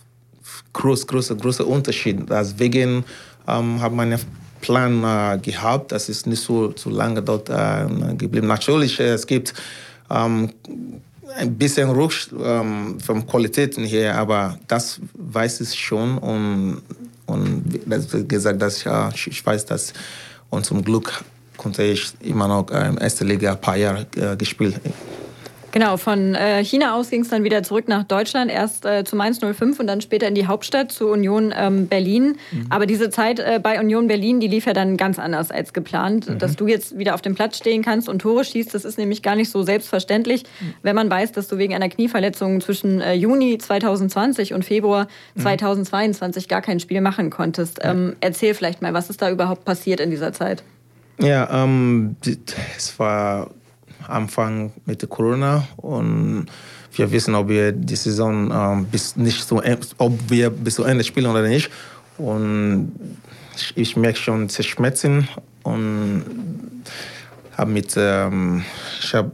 [0.72, 2.28] groß, großer, großer Unterschied.
[2.28, 3.04] Deswegen
[3.46, 4.20] ähm, habe ich einen
[4.62, 5.92] Plan äh, gehabt.
[5.92, 8.46] Das ist nicht so, so lange dort äh, geblieben.
[8.46, 9.52] Natürlich, äh, es gibt
[10.10, 10.50] ähm,
[11.36, 16.16] ein bisschen Rutsch ähm, von Qualitäten her, aber das weiß ich schon.
[16.18, 16.82] Und,
[17.26, 19.92] und wie gesagt, dass ich, ich weiß, dass
[20.48, 21.22] und zum Glück
[21.60, 24.80] konnte ich immer noch äh, erste Liga ein paar Jahre äh, gespielt.
[25.72, 29.14] Genau, von äh, China aus ging es dann wieder zurück nach Deutschland, erst äh, zu
[29.14, 32.38] Mainz 05 und dann später in die Hauptstadt zu Union ähm, Berlin.
[32.50, 32.66] Mhm.
[32.70, 36.28] Aber diese Zeit äh, bei Union Berlin, die lief ja dann ganz anders als geplant.
[36.28, 36.38] Mhm.
[36.38, 39.22] Dass du jetzt wieder auf dem Platz stehen kannst und Tore schießt, das ist nämlich
[39.22, 40.74] gar nicht so selbstverständlich, mhm.
[40.82, 45.06] wenn man weiß, dass du wegen einer Knieverletzung zwischen Juni 2020 und Februar
[45.38, 46.48] 2022 mhm.
[46.48, 47.78] gar kein Spiel machen konntest.
[47.82, 50.64] Ähm, erzähl vielleicht mal, was ist da überhaupt passiert in dieser Zeit?
[51.20, 52.16] Ja, ähm,
[52.76, 53.50] es war
[54.08, 56.46] Anfang mit Corona und
[56.94, 59.62] wir wissen, ob wir die Saison ähm, bis nicht so,
[59.98, 61.70] ob wir bis zu Ende spielen oder nicht.
[62.16, 62.92] Und
[63.54, 65.28] ich, ich merke schon Zerschmerzen
[65.62, 66.24] und
[67.56, 68.64] habe mit, ähm,
[69.00, 69.32] ich habe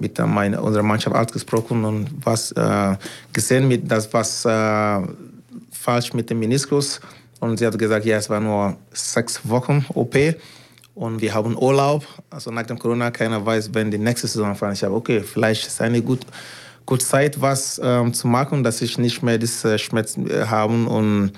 [0.00, 2.96] mit meine, unserer Mannschaft ausgesprochen und was äh,
[3.32, 5.00] gesehen mit das was äh,
[5.70, 7.00] falsch mit dem Meniskus
[7.38, 10.16] und sie hat gesagt, ja, es war nur sechs Wochen OP
[10.94, 12.06] und wir haben Urlaub.
[12.30, 14.74] Also nach dem Corona, keiner weiß, wenn die nächste Saison anfängt.
[14.74, 16.26] Ich habe, okay, vielleicht ist eine gute
[16.86, 21.32] gut Zeit, was ähm, zu machen, dass ich nicht mehr diese Schmerzen äh, haben und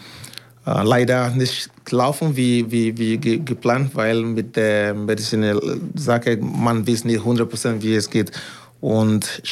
[0.67, 6.87] äh, leider nicht laufen wie, wie, wie ge geplant, weil mit der medizinellen Sache, man
[6.87, 8.33] weiß nicht 100% wie es geht.
[8.81, 9.43] Und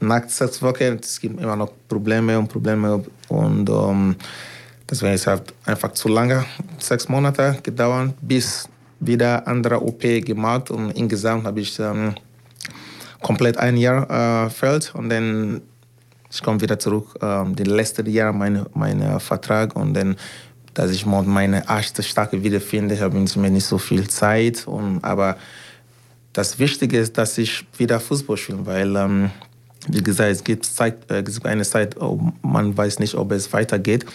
[0.00, 4.16] nach sechs Wochen, es gibt immer noch Probleme und Probleme und ähm,
[4.88, 6.44] deswegen ist es einfach zu lange,
[6.78, 8.68] sechs Monate gedauert, bis
[9.00, 12.14] wieder andere OP gemacht und insgesamt habe ich ähm,
[13.22, 15.62] komplett ein Jahr äh, fehlt und dann
[16.32, 20.16] ich komme wieder zurück, ähm, das letzte Jahr mein, mein Vertrag und dann,
[20.74, 24.66] dass ich meine erste Stärke wiederfinde, habe ich mir nicht so viel Zeit.
[24.66, 25.36] Und, aber
[26.32, 29.30] das Wichtige ist, dass ich wieder Fußball spiele, weil, ähm,
[29.88, 31.96] wie gesagt, es gibt, Zeit, äh, es eine Zeit,
[32.42, 34.06] man weiß nicht, ob es weitergeht.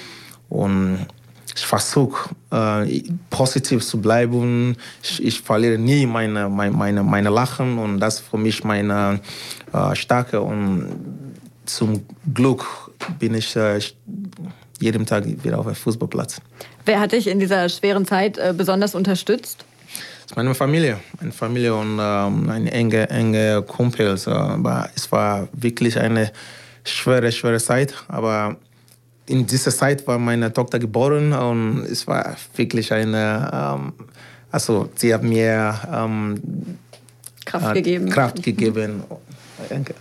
[0.48, 1.08] Und
[1.54, 4.76] ich versuche äh, positiv zu bleiben.
[5.04, 9.20] Ich, ich, verliere nie meine, meine, meine, Lachen und das ist für mich meine
[9.74, 10.42] äh, Stärke.
[10.42, 10.88] Und
[11.66, 12.66] zum Glück
[13.20, 13.80] bin ich äh,
[14.80, 16.42] jeden Tag wieder auf dem Fußballplatz.
[16.86, 19.66] Wer hat dich in dieser schweren Zeit äh, besonders unterstützt?
[20.24, 24.18] Das ist meine Familie, meine Familie und ähm, eine enge, enge Kumpel.
[24.26, 26.32] aber es war wirklich eine
[26.84, 28.58] schwere, schwere Zeit, aber
[29.28, 33.94] in dieser Zeit war meine Tochter geboren und es war wirklich eine, ähm,
[34.52, 36.40] also sie hat mir ähm,
[37.46, 38.10] Kraft gegeben.
[38.10, 39.04] Kraft gegeben.
[39.70, 39.96] Danke.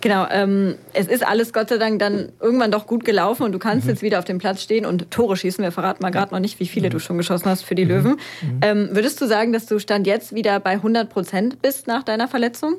[0.00, 3.58] Genau, ähm, es ist alles Gott sei Dank dann irgendwann doch gut gelaufen und du
[3.58, 3.90] kannst mhm.
[3.90, 5.64] jetzt wieder auf dem Platz stehen und Tore schießen.
[5.64, 6.92] Wir verraten mal gerade noch nicht, wie viele mhm.
[6.92, 7.90] du schon geschossen hast für die mhm.
[7.90, 8.12] Löwen.
[8.12, 8.58] Mhm.
[8.60, 12.28] Ähm, würdest du sagen, dass du Stand jetzt wieder bei 100 Prozent bist nach deiner
[12.28, 12.74] Verletzung?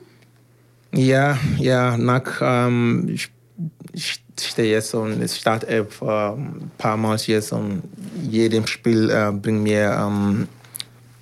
[0.93, 3.29] Ja, ja, nach, ähm, ich,
[3.93, 7.83] ich stehe jetzt und ich starte äh, ein paar Mal jetzt und
[8.29, 10.47] jedem Spiel äh, bringt mir ähm,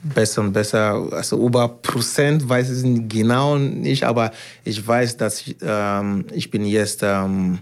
[0.04, 1.08] besser und besser.
[1.12, 4.32] Also über Prozent weiß ich nicht genau nicht, aber
[4.64, 7.60] ich weiß, dass ich, ähm, ich bin jetzt, ähm,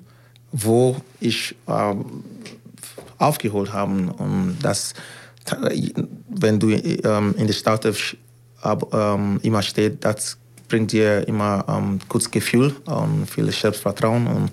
[0.52, 1.96] wo ich äh,
[3.18, 4.14] aufgeholt habe.
[4.18, 4.94] Und das,
[6.30, 7.88] wenn du ähm, in der Stadt
[8.66, 10.38] ähm, immer steht, das
[10.74, 14.26] bringt dir immer ein ähm, gutes Gefühl und viel Selbstvertrauen.
[14.26, 14.50] Und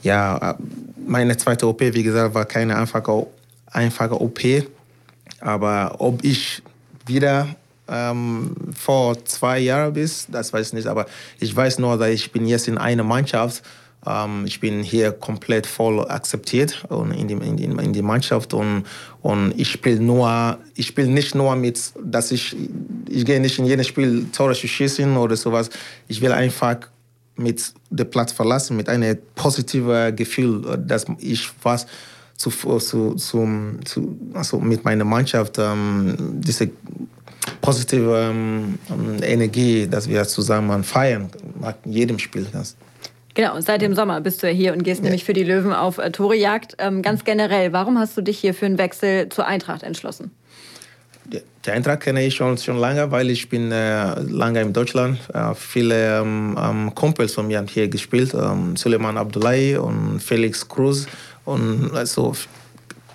[0.00, 0.56] ja,
[1.04, 3.26] meine zweite OP, wie gesagt, war keine einfache,
[3.66, 4.38] einfache OP.
[5.40, 6.62] Aber ob ich
[7.04, 7.48] wieder
[7.88, 11.06] ähm, vor zwei Jahren bis, das weiß ich nicht, aber
[11.40, 13.64] ich weiß nur, dass ich bin jetzt in einer Mannschaft.
[13.64, 13.66] Ähm,
[14.46, 18.84] ich bin hier komplett voll akzeptiert und in, die, in, in die Mannschaft und,
[19.20, 22.56] und ich spiele nur, ich spiele nicht nur mit, dass ich,
[23.08, 25.68] ich gehe nicht in jedes Spiel Tore zu schießen oder sowas.
[26.08, 26.78] Ich will einfach
[27.36, 31.86] mit dem Platz verlassen mit einem positiven Gefühl, dass ich was
[32.36, 36.70] zu, zu, zu, also mit meiner Mannschaft ähm, diese
[37.60, 38.78] positive ähm,
[39.22, 41.28] Energie, dass wir zusammen feiern,
[41.60, 42.46] nach jedem Spiel.
[43.40, 45.04] Genau, seit dem Sommer bist du ja hier und gehst ja.
[45.04, 46.74] nämlich für die Löwen auf äh, Torejagd.
[46.76, 50.30] Ähm, ganz generell, warum hast du dich hier für einen Wechsel zur Eintracht entschlossen?
[51.64, 55.20] Die Eintracht kenne ich schon, schon lange, weil ich bin äh, lange in Deutschland.
[55.32, 60.68] Äh, viele ähm, ähm, Kumpels von mir haben hier gespielt, ähm, Suleiman Abdullahi und Felix
[60.68, 61.06] Cruz
[61.46, 62.34] und also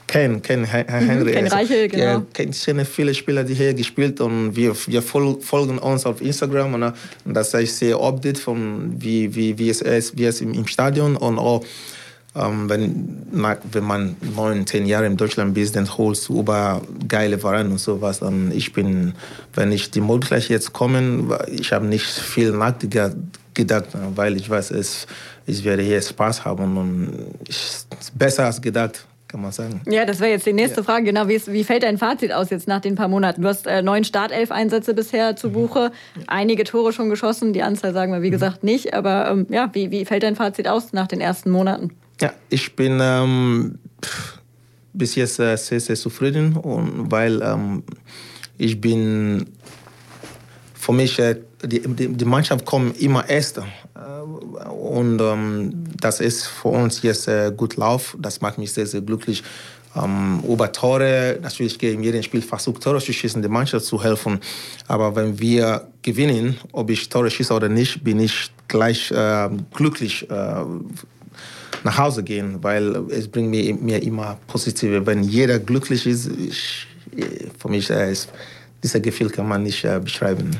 [0.07, 1.31] Ken, Ken mhm, Henry.
[1.31, 2.03] Ken also, Reichel, genau.
[2.03, 6.83] Ja, kenne viele Spieler, die hier gespielt und wir, wir folgen uns auf Instagram und,
[6.83, 10.67] und das ich sehe Update von wie, wie, wie es ist, wie es im, im
[10.67, 11.63] Stadion und auch
[12.35, 13.25] ähm, wenn,
[13.71, 17.79] wenn man neun, zehn Jahre in Deutschland ist, dann holst du über geile Vereine und
[17.79, 18.21] sowas.
[18.21, 19.13] Und ich bin,
[19.53, 25.07] wenn ich die Möglichkeit jetzt komme, ich habe nicht viel nachgedacht, weil ich weiß, es,
[25.45, 27.13] ich werde hier Spaß haben und
[27.47, 29.81] es ist besser als gedacht kann man sagen.
[29.89, 30.83] Ja, das wäre jetzt die nächste ja.
[30.83, 31.05] Frage.
[31.05, 33.41] Genau, wie, wie, fällt dein Fazit aus jetzt nach den paar Monaten?
[33.41, 35.53] Du hast äh, neun Startelf-Einsätze bisher zu mhm.
[35.53, 35.91] Buche,
[36.27, 38.33] einige Tore schon geschossen, die Anzahl sagen wir wie mhm.
[38.33, 38.93] gesagt nicht.
[38.93, 41.91] Aber ähm, ja, wie, wie fällt dein Fazit aus nach den ersten Monaten?
[42.21, 43.79] Ja, ich bin ähm,
[44.93, 47.83] bis jetzt äh, sehr, sehr zufrieden, und weil ähm,
[48.57, 49.47] ich bin
[50.73, 53.58] für mich, äh, die, die, die, Mannschaft kommt immer erst.
[53.58, 53.62] Äh,
[54.71, 58.15] und ähm, das ist für uns jetzt äh, gut Lauf.
[58.19, 59.43] Das macht mich sehr, sehr glücklich.
[59.95, 63.86] Ähm, über Tore, natürlich gehe ich in jedem Spiel versucht, Tore zu schießen, der Mannschaft
[63.86, 64.39] zu helfen.
[64.88, 70.30] Aber wenn wir gewinnen, ob ich Tore schieße oder nicht, bin ich gleich äh, glücklich
[70.30, 70.63] äh,
[71.84, 75.06] nach Hause gehen, weil es bringt mir, mir immer positive.
[75.06, 76.88] Wenn jeder glücklich ist, ich,
[77.58, 78.30] für mich äh, ist
[78.84, 80.51] dieses Gefühl kann man nicht äh, beschreiben.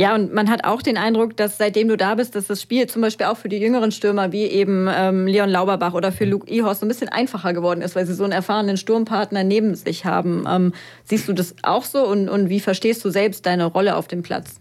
[0.00, 2.86] Ja, und man hat auch den Eindruck, dass seitdem du da bist, dass das Spiel
[2.86, 6.50] zum Beispiel auch für die jüngeren Stürmer wie eben ähm, Leon Lauberbach oder für Luke
[6.50, 10.06] Ihorst so ein bisschen einfacher geworden ist, weil sie so einen erfahrenen Sturmpartner neben sich
[10.06, 10.46] haben.
[10.48, 10.72] Ähm,
[11.04, 14.22] siehst du das auch so und, und wie verstehst du selbst deine Rolle auf dem
[14.22, 14.54] Platz?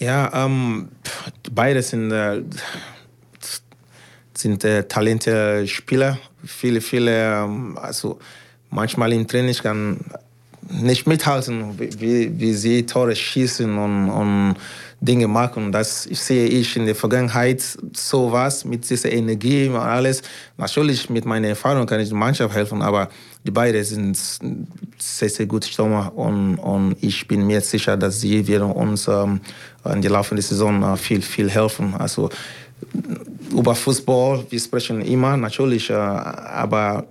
[0.00, 0.88] Ja, ähm,
[1.52, 2.42] beide sind, äh,
[4.36, 6.18] sind äh, talentierte Spieler.
[6.44, 8.18] Viele, viele, ähm, also
[8.70, 10.00] manchmal im Training kann
[10.70, 14.56] nicht mithalten, wie, wie sie Tore schießen und, und
[15.00, 15.72] Dinge machen.
[15.72, 20.22] Das sehe ich in der Vergangenheit sowas mit dieser Energie und alles.
[20.56, 23.08] Natürlich mit meiner Erfahrung kann ich der Mannschaft helfen, aber
[23.44, 24.16] die beiden sind
[24.98, 29.40] sehr, sehr gute Stürmer und, und ich bin mir sicher, dass sie werden uns ähm,
[29.84, 31.94] in der laufenden Saison äh, viel, viel helfen.
[31.94, 32.30] Also
[33.52, 37.04] über Fußball, wir sprechen immer natürlich, äh, aber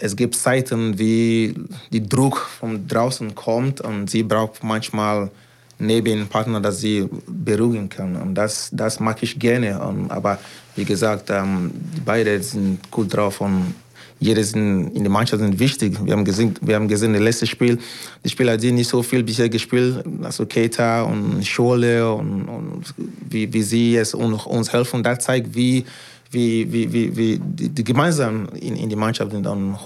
[0.00, 1.54] es gibt Zeiten, wie
[1.92, 5.30] die Druck von draußen kommt und sie braucht manchmal
[5.78, 8.16] neben Partner, dass sie beruhigen kann.
[8.16, 9.80] Und das, das mag ich gerne.
[9.80, 10.38] Und, aber
[10.76, 11.70] wie gesagt, ähm,
[12.04, 13.74] beide sind gut drauf und
[14.18, 15.98] jeder sind, in der Mannschaft sind wichtig.
[16.04, 17.78] Wir haben gesehen, wir haben gesehen, das letzte Spiel,
[18.22, 22.94] die Spieler, die nicht so viel bisher gespielt, also Keita und Schole und, und
[23.30, 25.02] wie, wie sie jetzt uns helfen.
[25.02, 25.86] Das zeigt, wie
[26.30, 29.46] wie, wie, wie, wie die, die gemeinsam in, in die Mannschaft sind.
[29.46, 29.76] Und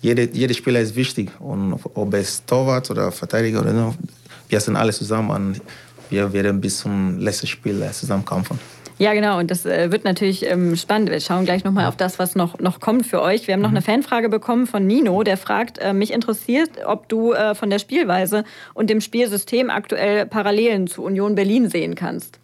[0.00, 1.30] jede, jeder Spieler ist wichtig.
[1.40, 3.94] Und ob es Torwart oder Verteidiger oder so,
[4.48, 5.60] wir sind alle zusammen und
[6.08, 8.58] wir werden bis zum letzten Spiel zusammenkämpfen.
[8.98, 9.38] Ja, genau.
[9.38, 11.10] Und das äh, wird natürlich ähm, spannend.
[11.10, 13.46] Wir schauen gleich nochmal auf das, was noch, noch kommt für euch.
[13.46, 13.76] Wir haben noch mhm.
[13.76, 17.78] eine Fanfrage bekommen von Nino, der fragt, äh, mich interessiert, ob du äh, von der
[17.78, 22.38] Spielweise und dem Spielsystem aktuell Parallelen zu Union Berlin sehen kannst.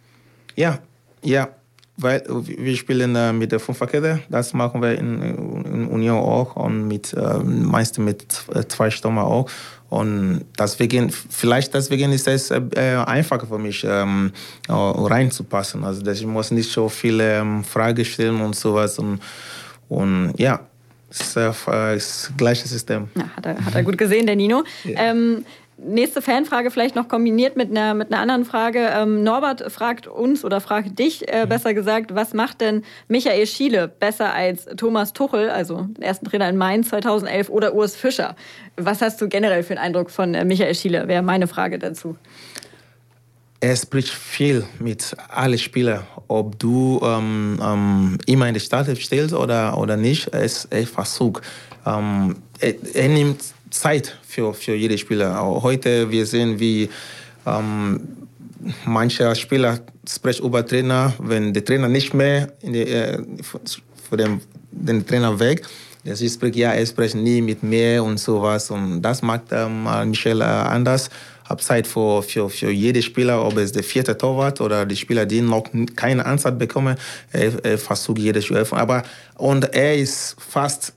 [0.55, 0.77] Ja,
[1.23, 1.49] ja
[1.97, 6.87] weil wir spielen äh, mit der Fünferkette, das machen wir in, in Union auch und
[6.87, 8.25] mit äh, meistens mit
[8.69, 9.49] zwei Stürmer auch.
[9.89, 12.61] Und deswegen, vielleicht deswegen ist es äh,
[13.05, 14.31] einfacher für mich, ähm,
[14.67, 15.83] reinzupassen.
[15.83, 18.97] Also ich muss nicht so viele ähm, Fragen stellen und sowas.
[18.97, 19.19] Und,
[19.89, 20.61] und ja,
[21.11, 23.09] es ist äh, das gleiche System.
[23.13, 24.63] Ja, hat, er, hat er gut gesehen, der Nino.
[24.83, 24.99] Ja.
[24.99, 25.45] Ähm,
[25.85, 28.89] nächste Fanfrage vielleicht noch kombiniert mit einer, mit einer anderen Frage.
[28.93, 31.49] Ähm, Norbert fragt uns oder fragt dich äh, mhm.
[31.49, 36.49] besser gesagt, was macht denn Michael Schiele besser als Thomas Tuchel, also den ersten Trainer
[36.49, 38.35] in Mainz 2011 oder Urs Fischer?
[38.77, 41.07] Was hast du generell für einen Eindruck von äh, Michael Schiele?
[41.07, 42.15] Wäre meine Frage dazu.
[43.63, 49.33] Er spricht viel mit allen Spielern, ob du ähm, ähm, immer in der Stadt stellst
[49.33, 50.27] oder, oder nicht.
[50.27, 51.43] Er, er versucht.
[51.85, 53.41] Ähm, er, er nimmt
[53.73, 55.41] Zeit für, für jede Spieler.
[55.41, 56.89] Auch heute wir sehen, wie
[57.45, 57.99] ähm,
[58.85, 64.41] manche Spieler sprechen über Trainer, wenn der Trainer nicht mehr in die, äh, für den,
[64.71, 65.65] den Trainer weg.
[66.05, 68.69] Das ist, ja, er spricht nie mit mir und sowas.
[68.69, 71.09] Und das macht ähm, Michel äh, anders.
[71.47, 75.25] Hab Zeit für, für, für jede Spieler, ob es der vierte Torwart oder die Spieler,
[75.25, 75.63] die noch
[75.95, 76.95] keine Ansatz bekommen.
[77.31, 78.65] Er, er versucht jedes Spiel.
[78.71, 79.03] Aber
[79.35, 80.93] und er ist fast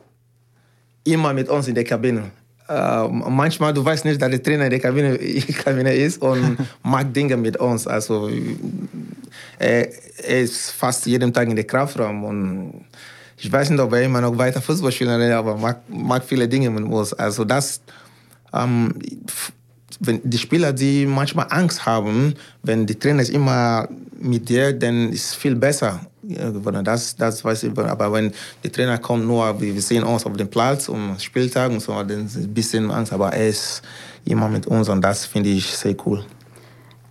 [1.05, 2.31] immer mit uns in der Kabine.
[2.69, 5.17] Uh, manchmal, du weißt nicht, dass der Trainer in der Kabine,
[5.65, 7.87] Kabine ist und macht Dinge mit uns.
[7.87, 8.29] Also
[9.59, 12.85] er, er, ist fast jeden Tag in der Kraftraum und
[13.37, 16.49] ich weiß nicht, ob er immer noch weiter Fußball spielen will, aber macht, macht viele
[16.49, 17.13] Dinge mit uns.
[17.13, 17.81] Also das,
[18.53, 18.95] ähm,
[20.01, 25.25] wenn die Spieler, die manchmal Angst haben, wenn die Trainer immer mit dir, dann ist
[25.25, 26.85] es viel besser geworden.
[26.85, 27.79] Das, das weiß ich.
[27.79, 31.81] Aber wenn der Trainer kommt, nur wir sehen uns auf dem Platz um Spieltag und
[31.81, 33.13] so, dann ist ein bisschen Angst.
[33.13, 33.83] Aber er ist
[34.25, 36.25] immer mit uns und das finde ich sehr cool.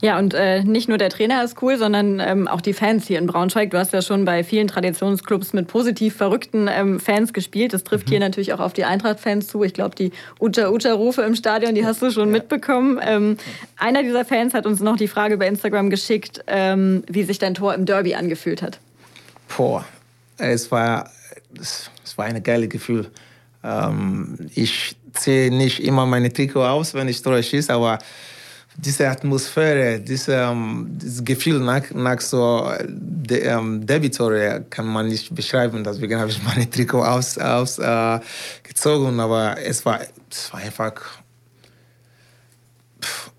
[0.02, 3.18] Ja, und äh, nicht nur der Trainer ist cool, sondern ähm, auch die Fans hier
[3.18, 3.72] in Braunschweig.
[3.72, 7.74] Du hast ja schon bei vielen Traditionsclubs mit positiv verrückten ähm, Fans gespielt.
[7.74, 8.12] Das trifft mhm.
[8.12, 9.64] hier natürlich auch auf die Eintracht-Fans zu.
[9.64, 12.34] Ich glaube, die Ucha-Ucha-Rufe im Stadion, die hast du schon ja.
[12.34, 13.00] mitbekommen.
[13.02, 13.38] Ähm,
[13.78, 17.54] einer dieser Fans hat uns noch die Frage bei Instagram geschickt, ähm, wie sich dein
[17.54, 18.80] Tor im Derby angefühlt hat.
[19.48, 19.86] Boah,
[20.38, 21.10] es war,
[21.60, 23.12] es war ein geiles Gefühl.
[23.64, 28.00] Ähm, ich ziehe nicht immer meine Trikot aus, wenn ich Tore schieße, aber
[28.78, 35.34] diese Atmosphäre, diese, ähm, dieses Gefühl nach, nach so de, ähm, Debitore kann man nicht
[35.34, 35.84] beschreiben.
[35.84, 40.94] Deswegen habe ich meine Trikot ausgezogen, aus, äh, aber es war, es war einfach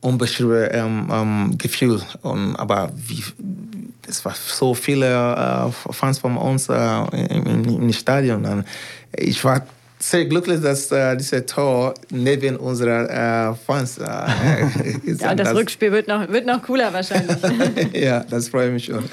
[0.00, 2.00] unbeschreibendes ähm, ähm, Gefühl.
[2.22, 3.22] Und, aber wie,
[4.08, 8.44] es war so viele äh, Fans von uns äh, im, im, Stadion.
[8.44, 8.64] Und
[9.16, 9.66] ich war
[10.10, 14.04] sehr glücklich, dass äh, dieser Tor neben unserer äh, Fans äh,
[15.04, 15.20] ist.
[15.20, 17.36] ja, das, das, Rückspiel wird noch, wird noch cooler wahrscheinlich.
[17.92, 19.04] ja, das freut mich schon.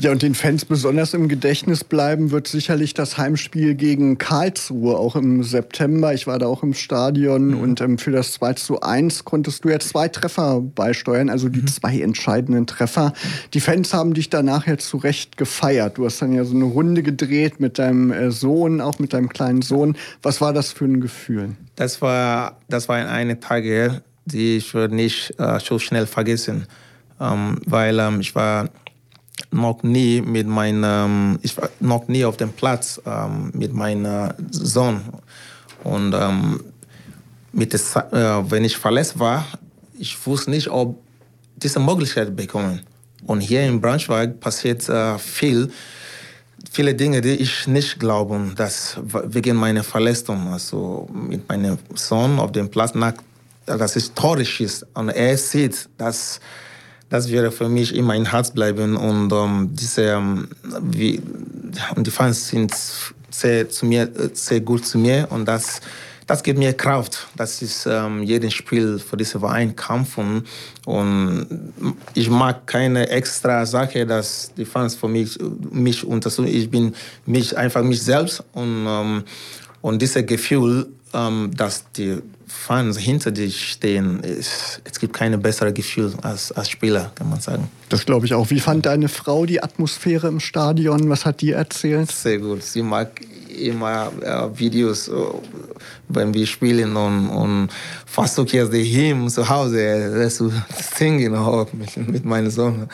[0.00, 5.14] Ja, und den Fans besonders im Gedächtnis bleiben wird sicherlich das Heimspiel gegen Karlsruhe, auch
[5.14, 6.12] im September.
[6.14, 7.60] Ich war da auch im Stadion mhm.
[7.60, 11.62] und ähm, für das 2 zu 1 konntest du ja zwei Treffer beisteuern, also die
[11.62, 11.66] mhm.
[11.68, 13.12] zwei entscheidenden Treffer.
[13.54, 15.98] Die Fans haben dich danach ja zu Recht gefeiert.
[15.98, 19.28] Du hast dann ja so eine Runde gedreht mit deinem äh, Sohn, auch mit deinem
[19.28, 19.96] kleinen Sohn.
[20.22, 21.56] Was war das für ein Gefühl?
[21.76, 26.66] Das war, das war eine Tage, die ich nicht äh, so schnell vergessen,
[27.20, 28.68] ähm, weil ähm, ich war
[29.50, 35.02] noch nie mit meinem, ich war noch nie auf dem Platz ähm, mit meinem Sohn
[35.84, 36.60] und ähm,
[37.52, 38.02] mit des, äh,
[38.50, 39.46] wenn ich verletzt war,
[39.98, 40.98] ich wusste nicht, ob
[41.56, 42.80] diese Möglichkeit bekommen.
[43.26, 45.70] Und hier in Braunschweig passiert äh, viel
[46.70, 52.52] viele Dinge, die ich nicht glaube, dass wegen meiner Verletzung, also mit meinem Sohn auf
[52.52, 52.92] dem Platz,
[53.66, 54.86] dass es traurig ist.
[54.94, 56.40] Und er sieht, dass
[57.08, 60.48] das wäre für mich immer ein Herz bleiben und um, diese, um,
[60.82, 61.22] wie,
[61.96, 62.72] und die Fans sind
[63.30, 65.80] sehr, zu mir, sehr gut zu mir und das
[66.28, 67.26] das gibt mir Kraft.
[67.36, 70.44] Das ist ähm, jedes Spiel für diesen Verein kämpfen.
[70.84, 71.46] Und
[72.12, 75.38] ich mag keine extra Sache, dass die Fans für mich,
[75.70, 76.46] mich unterstützen.
[76.46, 78.44] Ich bin mich, einfach mich selbst.
[78.52, 79.24] Und, ähm,
[79.80, 85.72] und dieses Gefühl, ähm, dass die Fans hinter dir stehen, ist, es gibt kein besseres
[85.72, 87.70] Gefühl als, als Spieler, kann man sagen.
[87.88, 88.50] Das glaube ich auch.
[88.50, 91.08] Wie fand deine Frau die Atmosphäre im Stadion?
[91.08, 92.10] Was hat die erzählt?
[92.10, 92.62] Sehr gut.
[92.62, 93.20] Sie mag
[93.50, 95.12] immer äh, Videos, äh,
[96.08, 97.68] wenn wir spielen und, und
[98.06, 100.52] versuche jetzt die Hymn zu Hause zu
[100.96, 102.88] singen auch mit, mit meinem Sohn.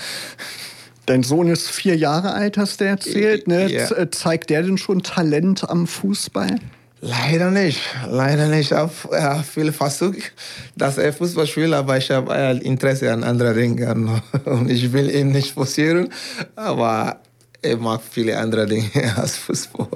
[1.06, 3.46] Dein Sohn ist vier Jahre alt, hast du erzählt.
[3.46, 3.70] Ne?
[3.70, 3.90] Ja.
[3.90, 6.58] Äh, zeigt der denn schon Talent am Fußball?
[7.06, 8.70] Leider nicht, leider nicht.
[8.70, 10.32] Ich habe äh, viel versucht,
[10.74, 15.14] dass er Fußball spielt, aber ich habe äh, Interesse an anderen Dingen und ich will
[15.14, 16.08] ihn nicht forcieren.
[16.56, 17.20] Aber
[17.60, 19.88] er mag viele andere Dinge als Fußball.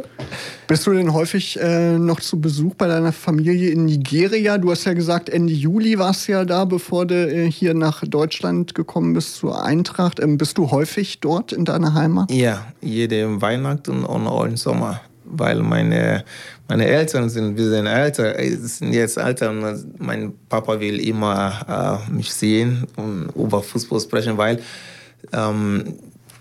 [0.67, 4.59] Bist du denn häufig äh, noch zu Besuch bei deiner Familie in Nigeria?
[4.59, 8.05] Du hast ja gesagt, Ende Juli warst du ja da, bevor du äh, hier nach
[8.05, 10.21] Deutschland gekommen bist zur Eintracht.
[10.21, 12.31] Ähm, bist du häufig dort in deiner Heimat?
[12.31, 15.01] Ja, jede Weihnachten und auch im Sommer.
[15.31, 16.25] Weil meine,
[16.69, 22.03] meine Eltern sind, wir sind älter, äh, sind jetzt älter und mein Papa will immer
[22.09, 24.61] äh, mich sehen und über Fußball sprechen, weil
[25.33, 25.95] ähm,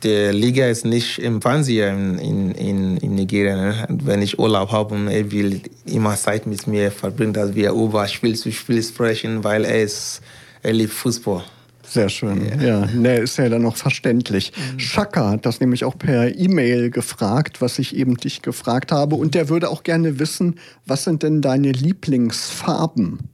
[0.03, 3.55] der Liga ist nicht im Fernsehen in, in, in Nigeria.
[3.55, 3.87] Ne?
[3.89, 8.07] Wenn ich Urlaub habe und er will immer Zeit mit mir verbringen, dass wir über
[8.07, 10.21] Spiel zu Spiel sprechen, weil er, ist,
[10.61, 11.43] er liebt Fußball.
[11.89, 12.45] Sehr schön.
[12.59, 12.85] Ja, ja.
[12.93, 14.51] Nee, ist ja dann noch verständlich.
[14.73, 14.79] Mhm.
[14.79, 19.15] Shaka hat das nämlich auch per E-Mail gefragt, was ich eben dich gefragt habe.
[19.15, 23.29] Und der würde auch gerne wissen, was sind denn deine Lieblingsfarben?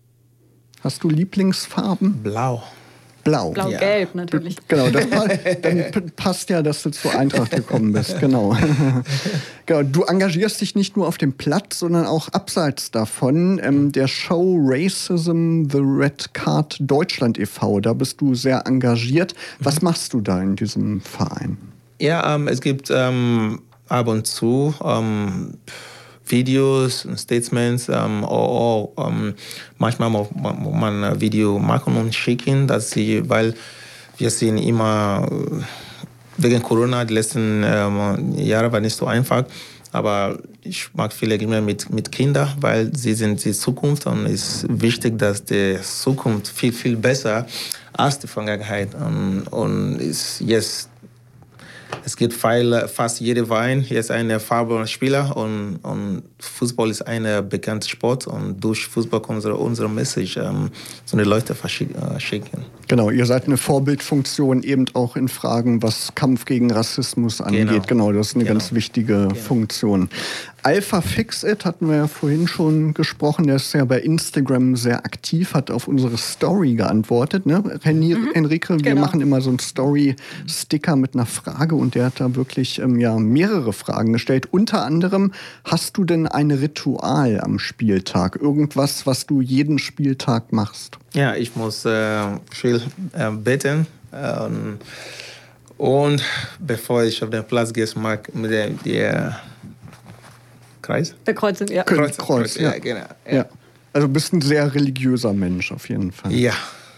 [0.81, 2.21] Hast du Lieblingsfarben?
[2.21, 2.61] Blau.
[3.23, 3.51] Blau.
[3.51, 4.21] Blau-Gelb ja.
[4.21, 4.57] natürlich.
[4.67, 5.07] Genau, das
[5.61, 8.19] dann passt ja, dass du zur Eintracht gekommen bist.
[8.19, 8.55] Genau.
[9.65, 9.83] genau.
[9.83, 13.59] Du engagierst dich nicht nur auf dem Platz, sondern auch abseits davon.
[13.63, 19.35] Ähm, der Show Racism The Red Card Deutschland e.V., da bist du sehr engagiert.
[19.59, 19.85] Was mhm.
[19.85, 21.57] machst du da in diesem Verein?
[21.99, 25.57] Ja, ähm, es gibt ähm, ab und zu ähm,
[26.25, 29.33] Videos, Statements, ähm, auch, ähm,
[29.77, 33.53] manchmal muss man ein Video machen und schicken, dass sie, weil
[34.17, 35.63] wir sehen immer äh,
[36.37, 39.43] wegen Corona die letzten ähm, Jahre war nicht so einfach,
[39.91, 44.63] aber ich mag viele immer mit, mit Kindern, weil sie sind die Zukunft und es
[44.63, 47.45] ist wichtig, dass die Zukunft viel, viel besser
[47.91, 50.89] als die Vergangenheit und, und ist jetzt
[52.05, 57.23] es gibt viel, fast jeder Verein jetzt einen erfahrenen Spieler und, und Fußball ist ein
[57.47, 60.69] bekannter Sport und durch Fußball können wir unsere Message ähm,
[61.05, 61.95] so die Leute verschicken.
[61.95, 67.67] Äh, genau, ihr seid eine Vorbildfunktion eben auch in Fragen, was Kampf gegen Rassismus angeht.
[67.67, 68.59] Genau, genau das ist eine genau.
[68.59, 69.35] ganz wichtige genau.
[69.35, 70.09] Funktion.
[70.63, 73.47] Alpha Fix It hatten wir ja vorhin schon gesprochen.
[73.47, 77.45] Der ist ja bei Instagram sehr aktiv, hat auf unsere Story geantwortet.
[77.45, 77.79] Ne?
[77.83, 79.01] Henry, mhm, Henrike, wir genau.
[79.01, 83.17] machen immer so einen Story-Sticker mit einer Frage und der hat da wirklich ähm, ja,
[83.17, 84.47] mehrere Fragen gestellt.
[84.51, 85.33] Unter anderem,
[85.65, 88.37] hast du denn ein Ritual am Spieltag?
[88.41, 90.97] Irgendwas, was du jeden Spieltag machst?
[91.13, 93.85] Ja, ich muss äh, viel äh, beten.
[94.13, 94.77] Ähm,
[95.77, 96.23] und
[96.59, 99.39] bevor ich auf den Platz gehe, mag ich der, der
[100.83, 101.15] Kreis?
[101.25, 101.83] Der Kreuz, ja.
[101.83, 102.73] Kreuz, Kreuz, ja.
[102.73, 102.99] ja genau.
[103.25, 103.33] Ja.
[103.33, 103.45] ja.
[103.93, 106.31] Also du bist ein sehr religiöser Mensch auf jeden Fall.
[106.31, 106.53] Ja.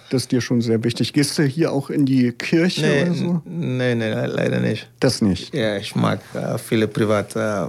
[0.10, 1.14] Das ist dir schon sehr wichtig.
[1.14, 3.42] Gehst du hier auch in die Kirche nee, oder so?
[3.44, 4.88] Nein, nee, leider nicht.
[5.00, 5.54] Das nicht?
[5.54, 7.66] Ja, ich mag äh, viele privat äh,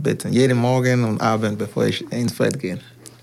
[0.00, 0.32] beten.
[0.32, 2.78] Jeden Morgen und Abend, bevor ich ins Bett gehe.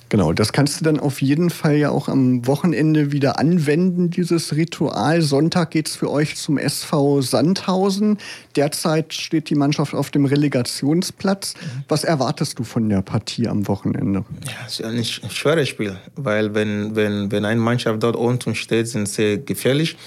[0.10, 4.56] Genau, das kannst du dann auf jeden Fall ja auch am Wochenende wieder anwenden, dieses
[4.56, 5.22] Ritual.
[5.22, 8.18] Sonntag geht es für euch zum SV Sandhausen.
[8.56, 11.56] Derzeit steht die Mannschaft auf dem Relegationsplatz.
[11.90, 14.24] Was erwartest du von der Partie am Wochenende?
[14.46, 18.88] Ja, es ist ein schweres Spiel, weil wenn, wenn, wenn eine Mannschaft dort unten steht,
[18.88, 19.98] sind sie gefährlich.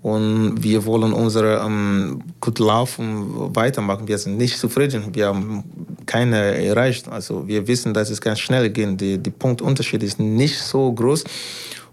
[0.00, 4.06] Und wir wollen unsere ähm, gut laufen weitermachen.
[4.06, 5.12] Wir sind nicht zufrieden.
[5.12, 5.64] Wir haben
[6.06, 7.08] keine erreicht.
[7.08, 9.00] Also wir wissen, dass es ganz schnell geht.
[9.00, 11.24] Die, die Punktunterschied ist nicht so groß.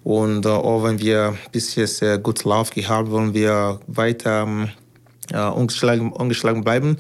[0.03, 4.47] Und äh, auch wenn wir bis jetzt sehr gut Lauf gehabt, wollen wir weiter
[5.34, 6.97] äh, ungeschlagen, ungeschlagen bleiben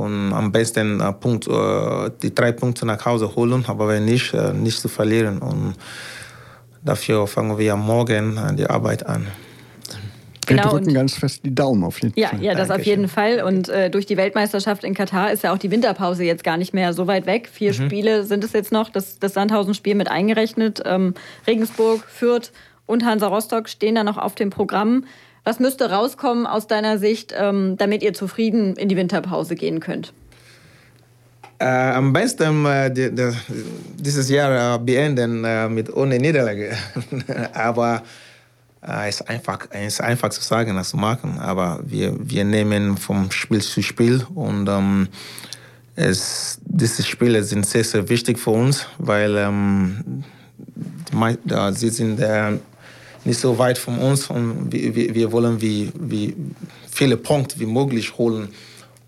[0.00, 4.32] und am besten äh, Punkt, äh, die drei Punkte nach Hause holen, aber wenn nicht,
[4.32, 5.38] äh, nicht zu verlieren.
[5.38, 5.74] Und
[6.82, 9.26] dafür fangen wir morgen die Arbeit an.
[10.46, 12.42] Wir genau, drücken ganz fest die Daumen auf jeden ja, Fall.
[12.42, 12.80] Ja, das Dankeschön.
[12.80, 13.42] auf jeden Fall.
[13.42, 16.74] Und äh, durch die Weltmeisterschaft in Katar ist ja auch die Winterpause jetzt gar nicht
[16.74, 17.48] mehr so weit weg.
[17.52, 17.86] Vier mhm.
[17.86, 20.82] Spiele sind es jetzt noch, das, das Sandhausen-Spiel mit eingerechnet.
[20.84, 21.14] Ähm,
[21.46, 22.52] Regensburg, Fürth
[22.86, 25.04] und Hansa Rostock stehen da noch auf dem Programm.
[25.44, 30.12] Was müsste rauskommen aus deiner Sicht, ähm, damit ihr zufrieden in die Winterpause gehen könnt?
[31.58, 33.32] Äh, am besten äh, die, die,
[33.96, 36.72] dieses Jahr äh, beenden äh, mit ohne Niederlage.
[37.52, 38.02] Aber
[38.86, 43.30] äh, ist einfach, ist einfach zu sagen, das zu machen, aber wir, wir nehmen vom
[43.30, 45.08] Spiel zu Spiel und ähm,
[45.96, 50.24] es, diese Spiele sind sehr, sehr wichtig für uns, weil ähm,
[51.12, 52.52] die, sie sind äh,
[53.24, 56.34] nicht so weit von uns und wir, wir wollen wie, wie
[56.90, 58.48] viele Punkte wie möglich holen.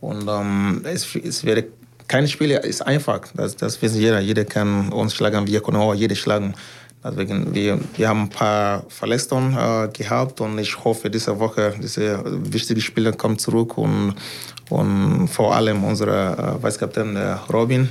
[0.01, 1.65] Und ähm, es, es wäre
[2.09, 4.21] kein Spiel ist einfach, das, das wissen jeder.
[4.21, 6.55] Jeder kann uns schlagen, wir können auch jeder schlagen.
[7.05, 12.23] Deswegen, wir, wir haben ein paar Verletzungen äh, gehabt und ich hoffe, diese Woche, diese
[12.53, 14.15] wichtigen Spieler kommen zurück und,
[14.71, 17.89] und vor allem unser äh, Weißkapitän äh, Robin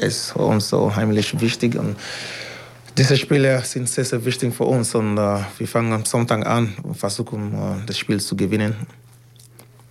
[0.00, 1.76] ist uns so heimlich wichtig.
[1.76, 1.96] Und
[2.98, 6.74] diese Spiele sind sehr, sehr wichtig für uns und äh, wir fangen am Sonntag an
[6.82, 8.74] und versuchen, äh, das Spiel zu gewinnen.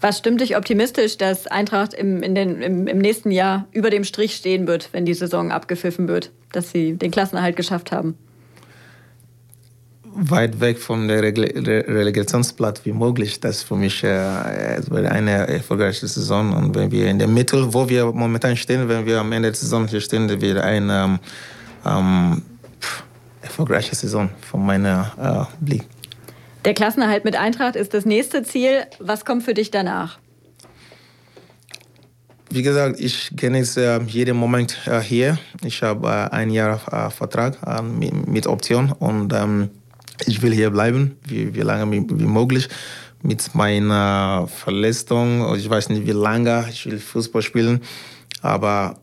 [0.01, 4.35] Was stimmt dich optimistisch, dass Eintracht im, den, im, im nächsten Jahr über dem Strich
[4.35, 8.15] stehen wird, wenn die Saison abgepfiffen wird, dass sie den Klassenerhalt geschafft haben?
[10.13, 13.39] Weit weg von der Relegationsplatz wie möglich.
[13.39, 16.53] Das ist für mich äh, eine erfolgreiche Saison.
[16.53, 19.55] Und wenn wir in der Mitte, wo wir momentan stehen, wenn wir am Ende der
[19.55, 21.19] Saison hier stehen, wird eine ähm,
[21.85, 22.41] ähm,
[23.41, 25.83] erfolgreiche Saison von meiner äh, Blick.
[26.65, 28.83] Der Klassenerhalt mit Eintracht ist das nächste Ziel.
[28.99, 30.19] Was kommt für dich danach?
[32.53, 35.39] Wie gesagt, ich genieße äh, jeden Moment äh, hier.
[35.63, 39.69] Ich habe äh, ein Jahr Vertrag mit, mit, Option und ähm,
[40.25, 42.69] ich will hier bleiben, wie, wie lange wie, möglich.
[43.23, 47.81] Mit meiner Verletzung, ich weiß nicht wie lange, ich will Fußball spielen,
[48.41, 48.95] aber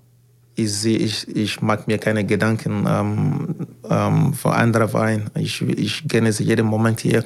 [0.57, 3.55] ich sehe, ich, ich mag mir keine Gedanken ähm,
[3.89, 5.27] ähm, für andere Vereine.
[5.37, 7.23] Ich, ich genieße jeden Moment hier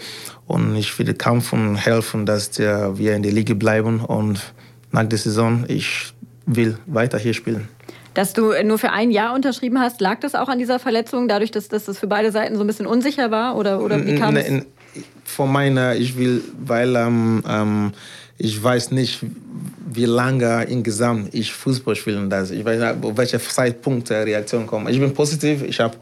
[0.47, 4.53] und ich will kämpfen und helfen, dass der, wir in der Liga bleiben und
[4.91, 6.13] nach der Saison, ich
[6.45, 7.69] will weiter hier spielen.
[8.15, 11.51] Dass du nur für ein Jahr unterschrieben hast, lag das auch an dieser Verletzung, dadurch,
[11.51, 13.57] dass, dass das für beide Seiten so ein bisschen unsicher war?
[13.57, 14.51] Oder, oder wie kam es?
[15.25, 17.93] Von meiner, ich will, weil ähm, ähm,
[18.37, 19.21] ich weiß nicht,
[19.95, 22.51] wie lange insgesamt ich Fußball spielen darf.
[22.51, 24.91] Ich weiß nicht, auf welcher Zeitpunkt die Reaktion kommt.
[24.91, 25.97] Ich bin positiv, ich habe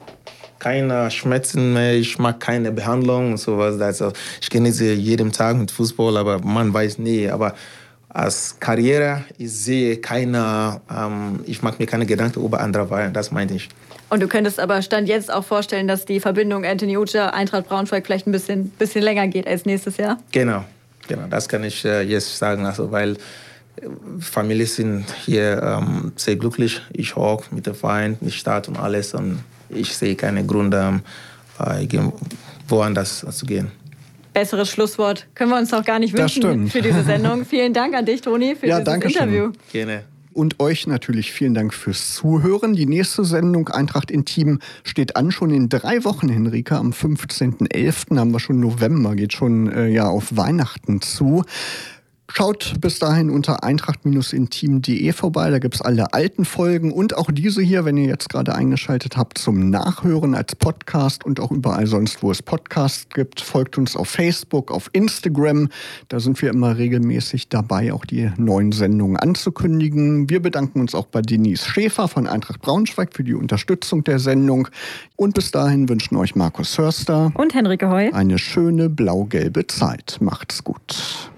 [0.58, 3.80] keine Schmerzen mehr, ich mag keine Behandlung und sowas.
[3.80, 7.28] Also ich genieße jeden Tag mit Fußball, aber man weiß nie.
[7.28, 7.54] Aber
[8.12, 13.30] als Karriere, ich sehe keine, ähm, ich mache mir keine Gedanken über andere Vereine, das
[13.30, 13.68] meinte ich.
[14.08, 18.04] Und du könntest aber Stand jetzt auch vorstellen, dass die Verbindung Anthony Ucha, Eintracht Braunschweig
[18.04, 20.18] vielleicht ein bisschen, bisschen länger geht als nächstes Jahr?
[20.32, 20.64] Genau,
[21.06, 23.16] genau, das kann ich äh, jetzt sagen, also weil äh,
[24.18, 29.14] Familie sind hier ähm, sehr glücklich, ich auch mit dem Verein, mit Stadt und alles
[29.14, 31.00] und ich sehe keine Gründe,
[31.64, 31.86] äh,
[32.66, 33.70] woanders zu gehen
[34.32, 37.44] besseres Schlusswort können wir uns doch gar nicht wünschen für diese Sendung.
[37.48, 39.44] Vielen Dank an dich, Toni, für ja, dieses Interview.
[39.46, 39.54] Schön.
[39.72, 40.04] Gerne.
[40.32, 42.74] Und euch natürlich vielen Dank fürs Zuhören.
[42.74, 46.76] Die nächste Sendung Eintracht Intim steht an, schon in drei Wochen, Henrike.
[46.76, 48.16] Am 15.11.
[48.16, 51.44] haben wir schon November, geht schon äh, ja auf Weihnachten zu.
[52.32, 55.50] Schaut bis dahin unter eintracht-intim.de vorbei.
[55.50, 59.16] Da gibt es alle alten Folgen und auch diese hier, wenn ihr jetzt gerade eingeschaltet
[59.16, 63.40] habt, zum Nachhören als Podcast und auch überall sonst, wo es Podcasts gibt.
[63.40, 65.70] Folgt uns auf Facebook, auf Instagram.
[66.08, 70.30] Da sind wir immer regelmäßig dabei, auch die neuen Sendungen anzukündigen.
[70.30, 74.68] Wir bedanken uns auch bei Denise Schäfer von Eintracht Braunschweig für die Unterstützung der Sendung.
[75.16, 80.18] Und bis dahin wünschen euch Markus Hörster und Henrike Heu eine schöne blau-gelbe Zeit.
[80.20, 81.29] Macht's gut.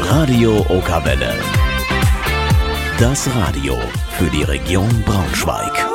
[0.00, 1.34] Radio Okawelle.
[2.98, 3.78] Das Radio
[4.18, 5.91] für die Region Braunschweig.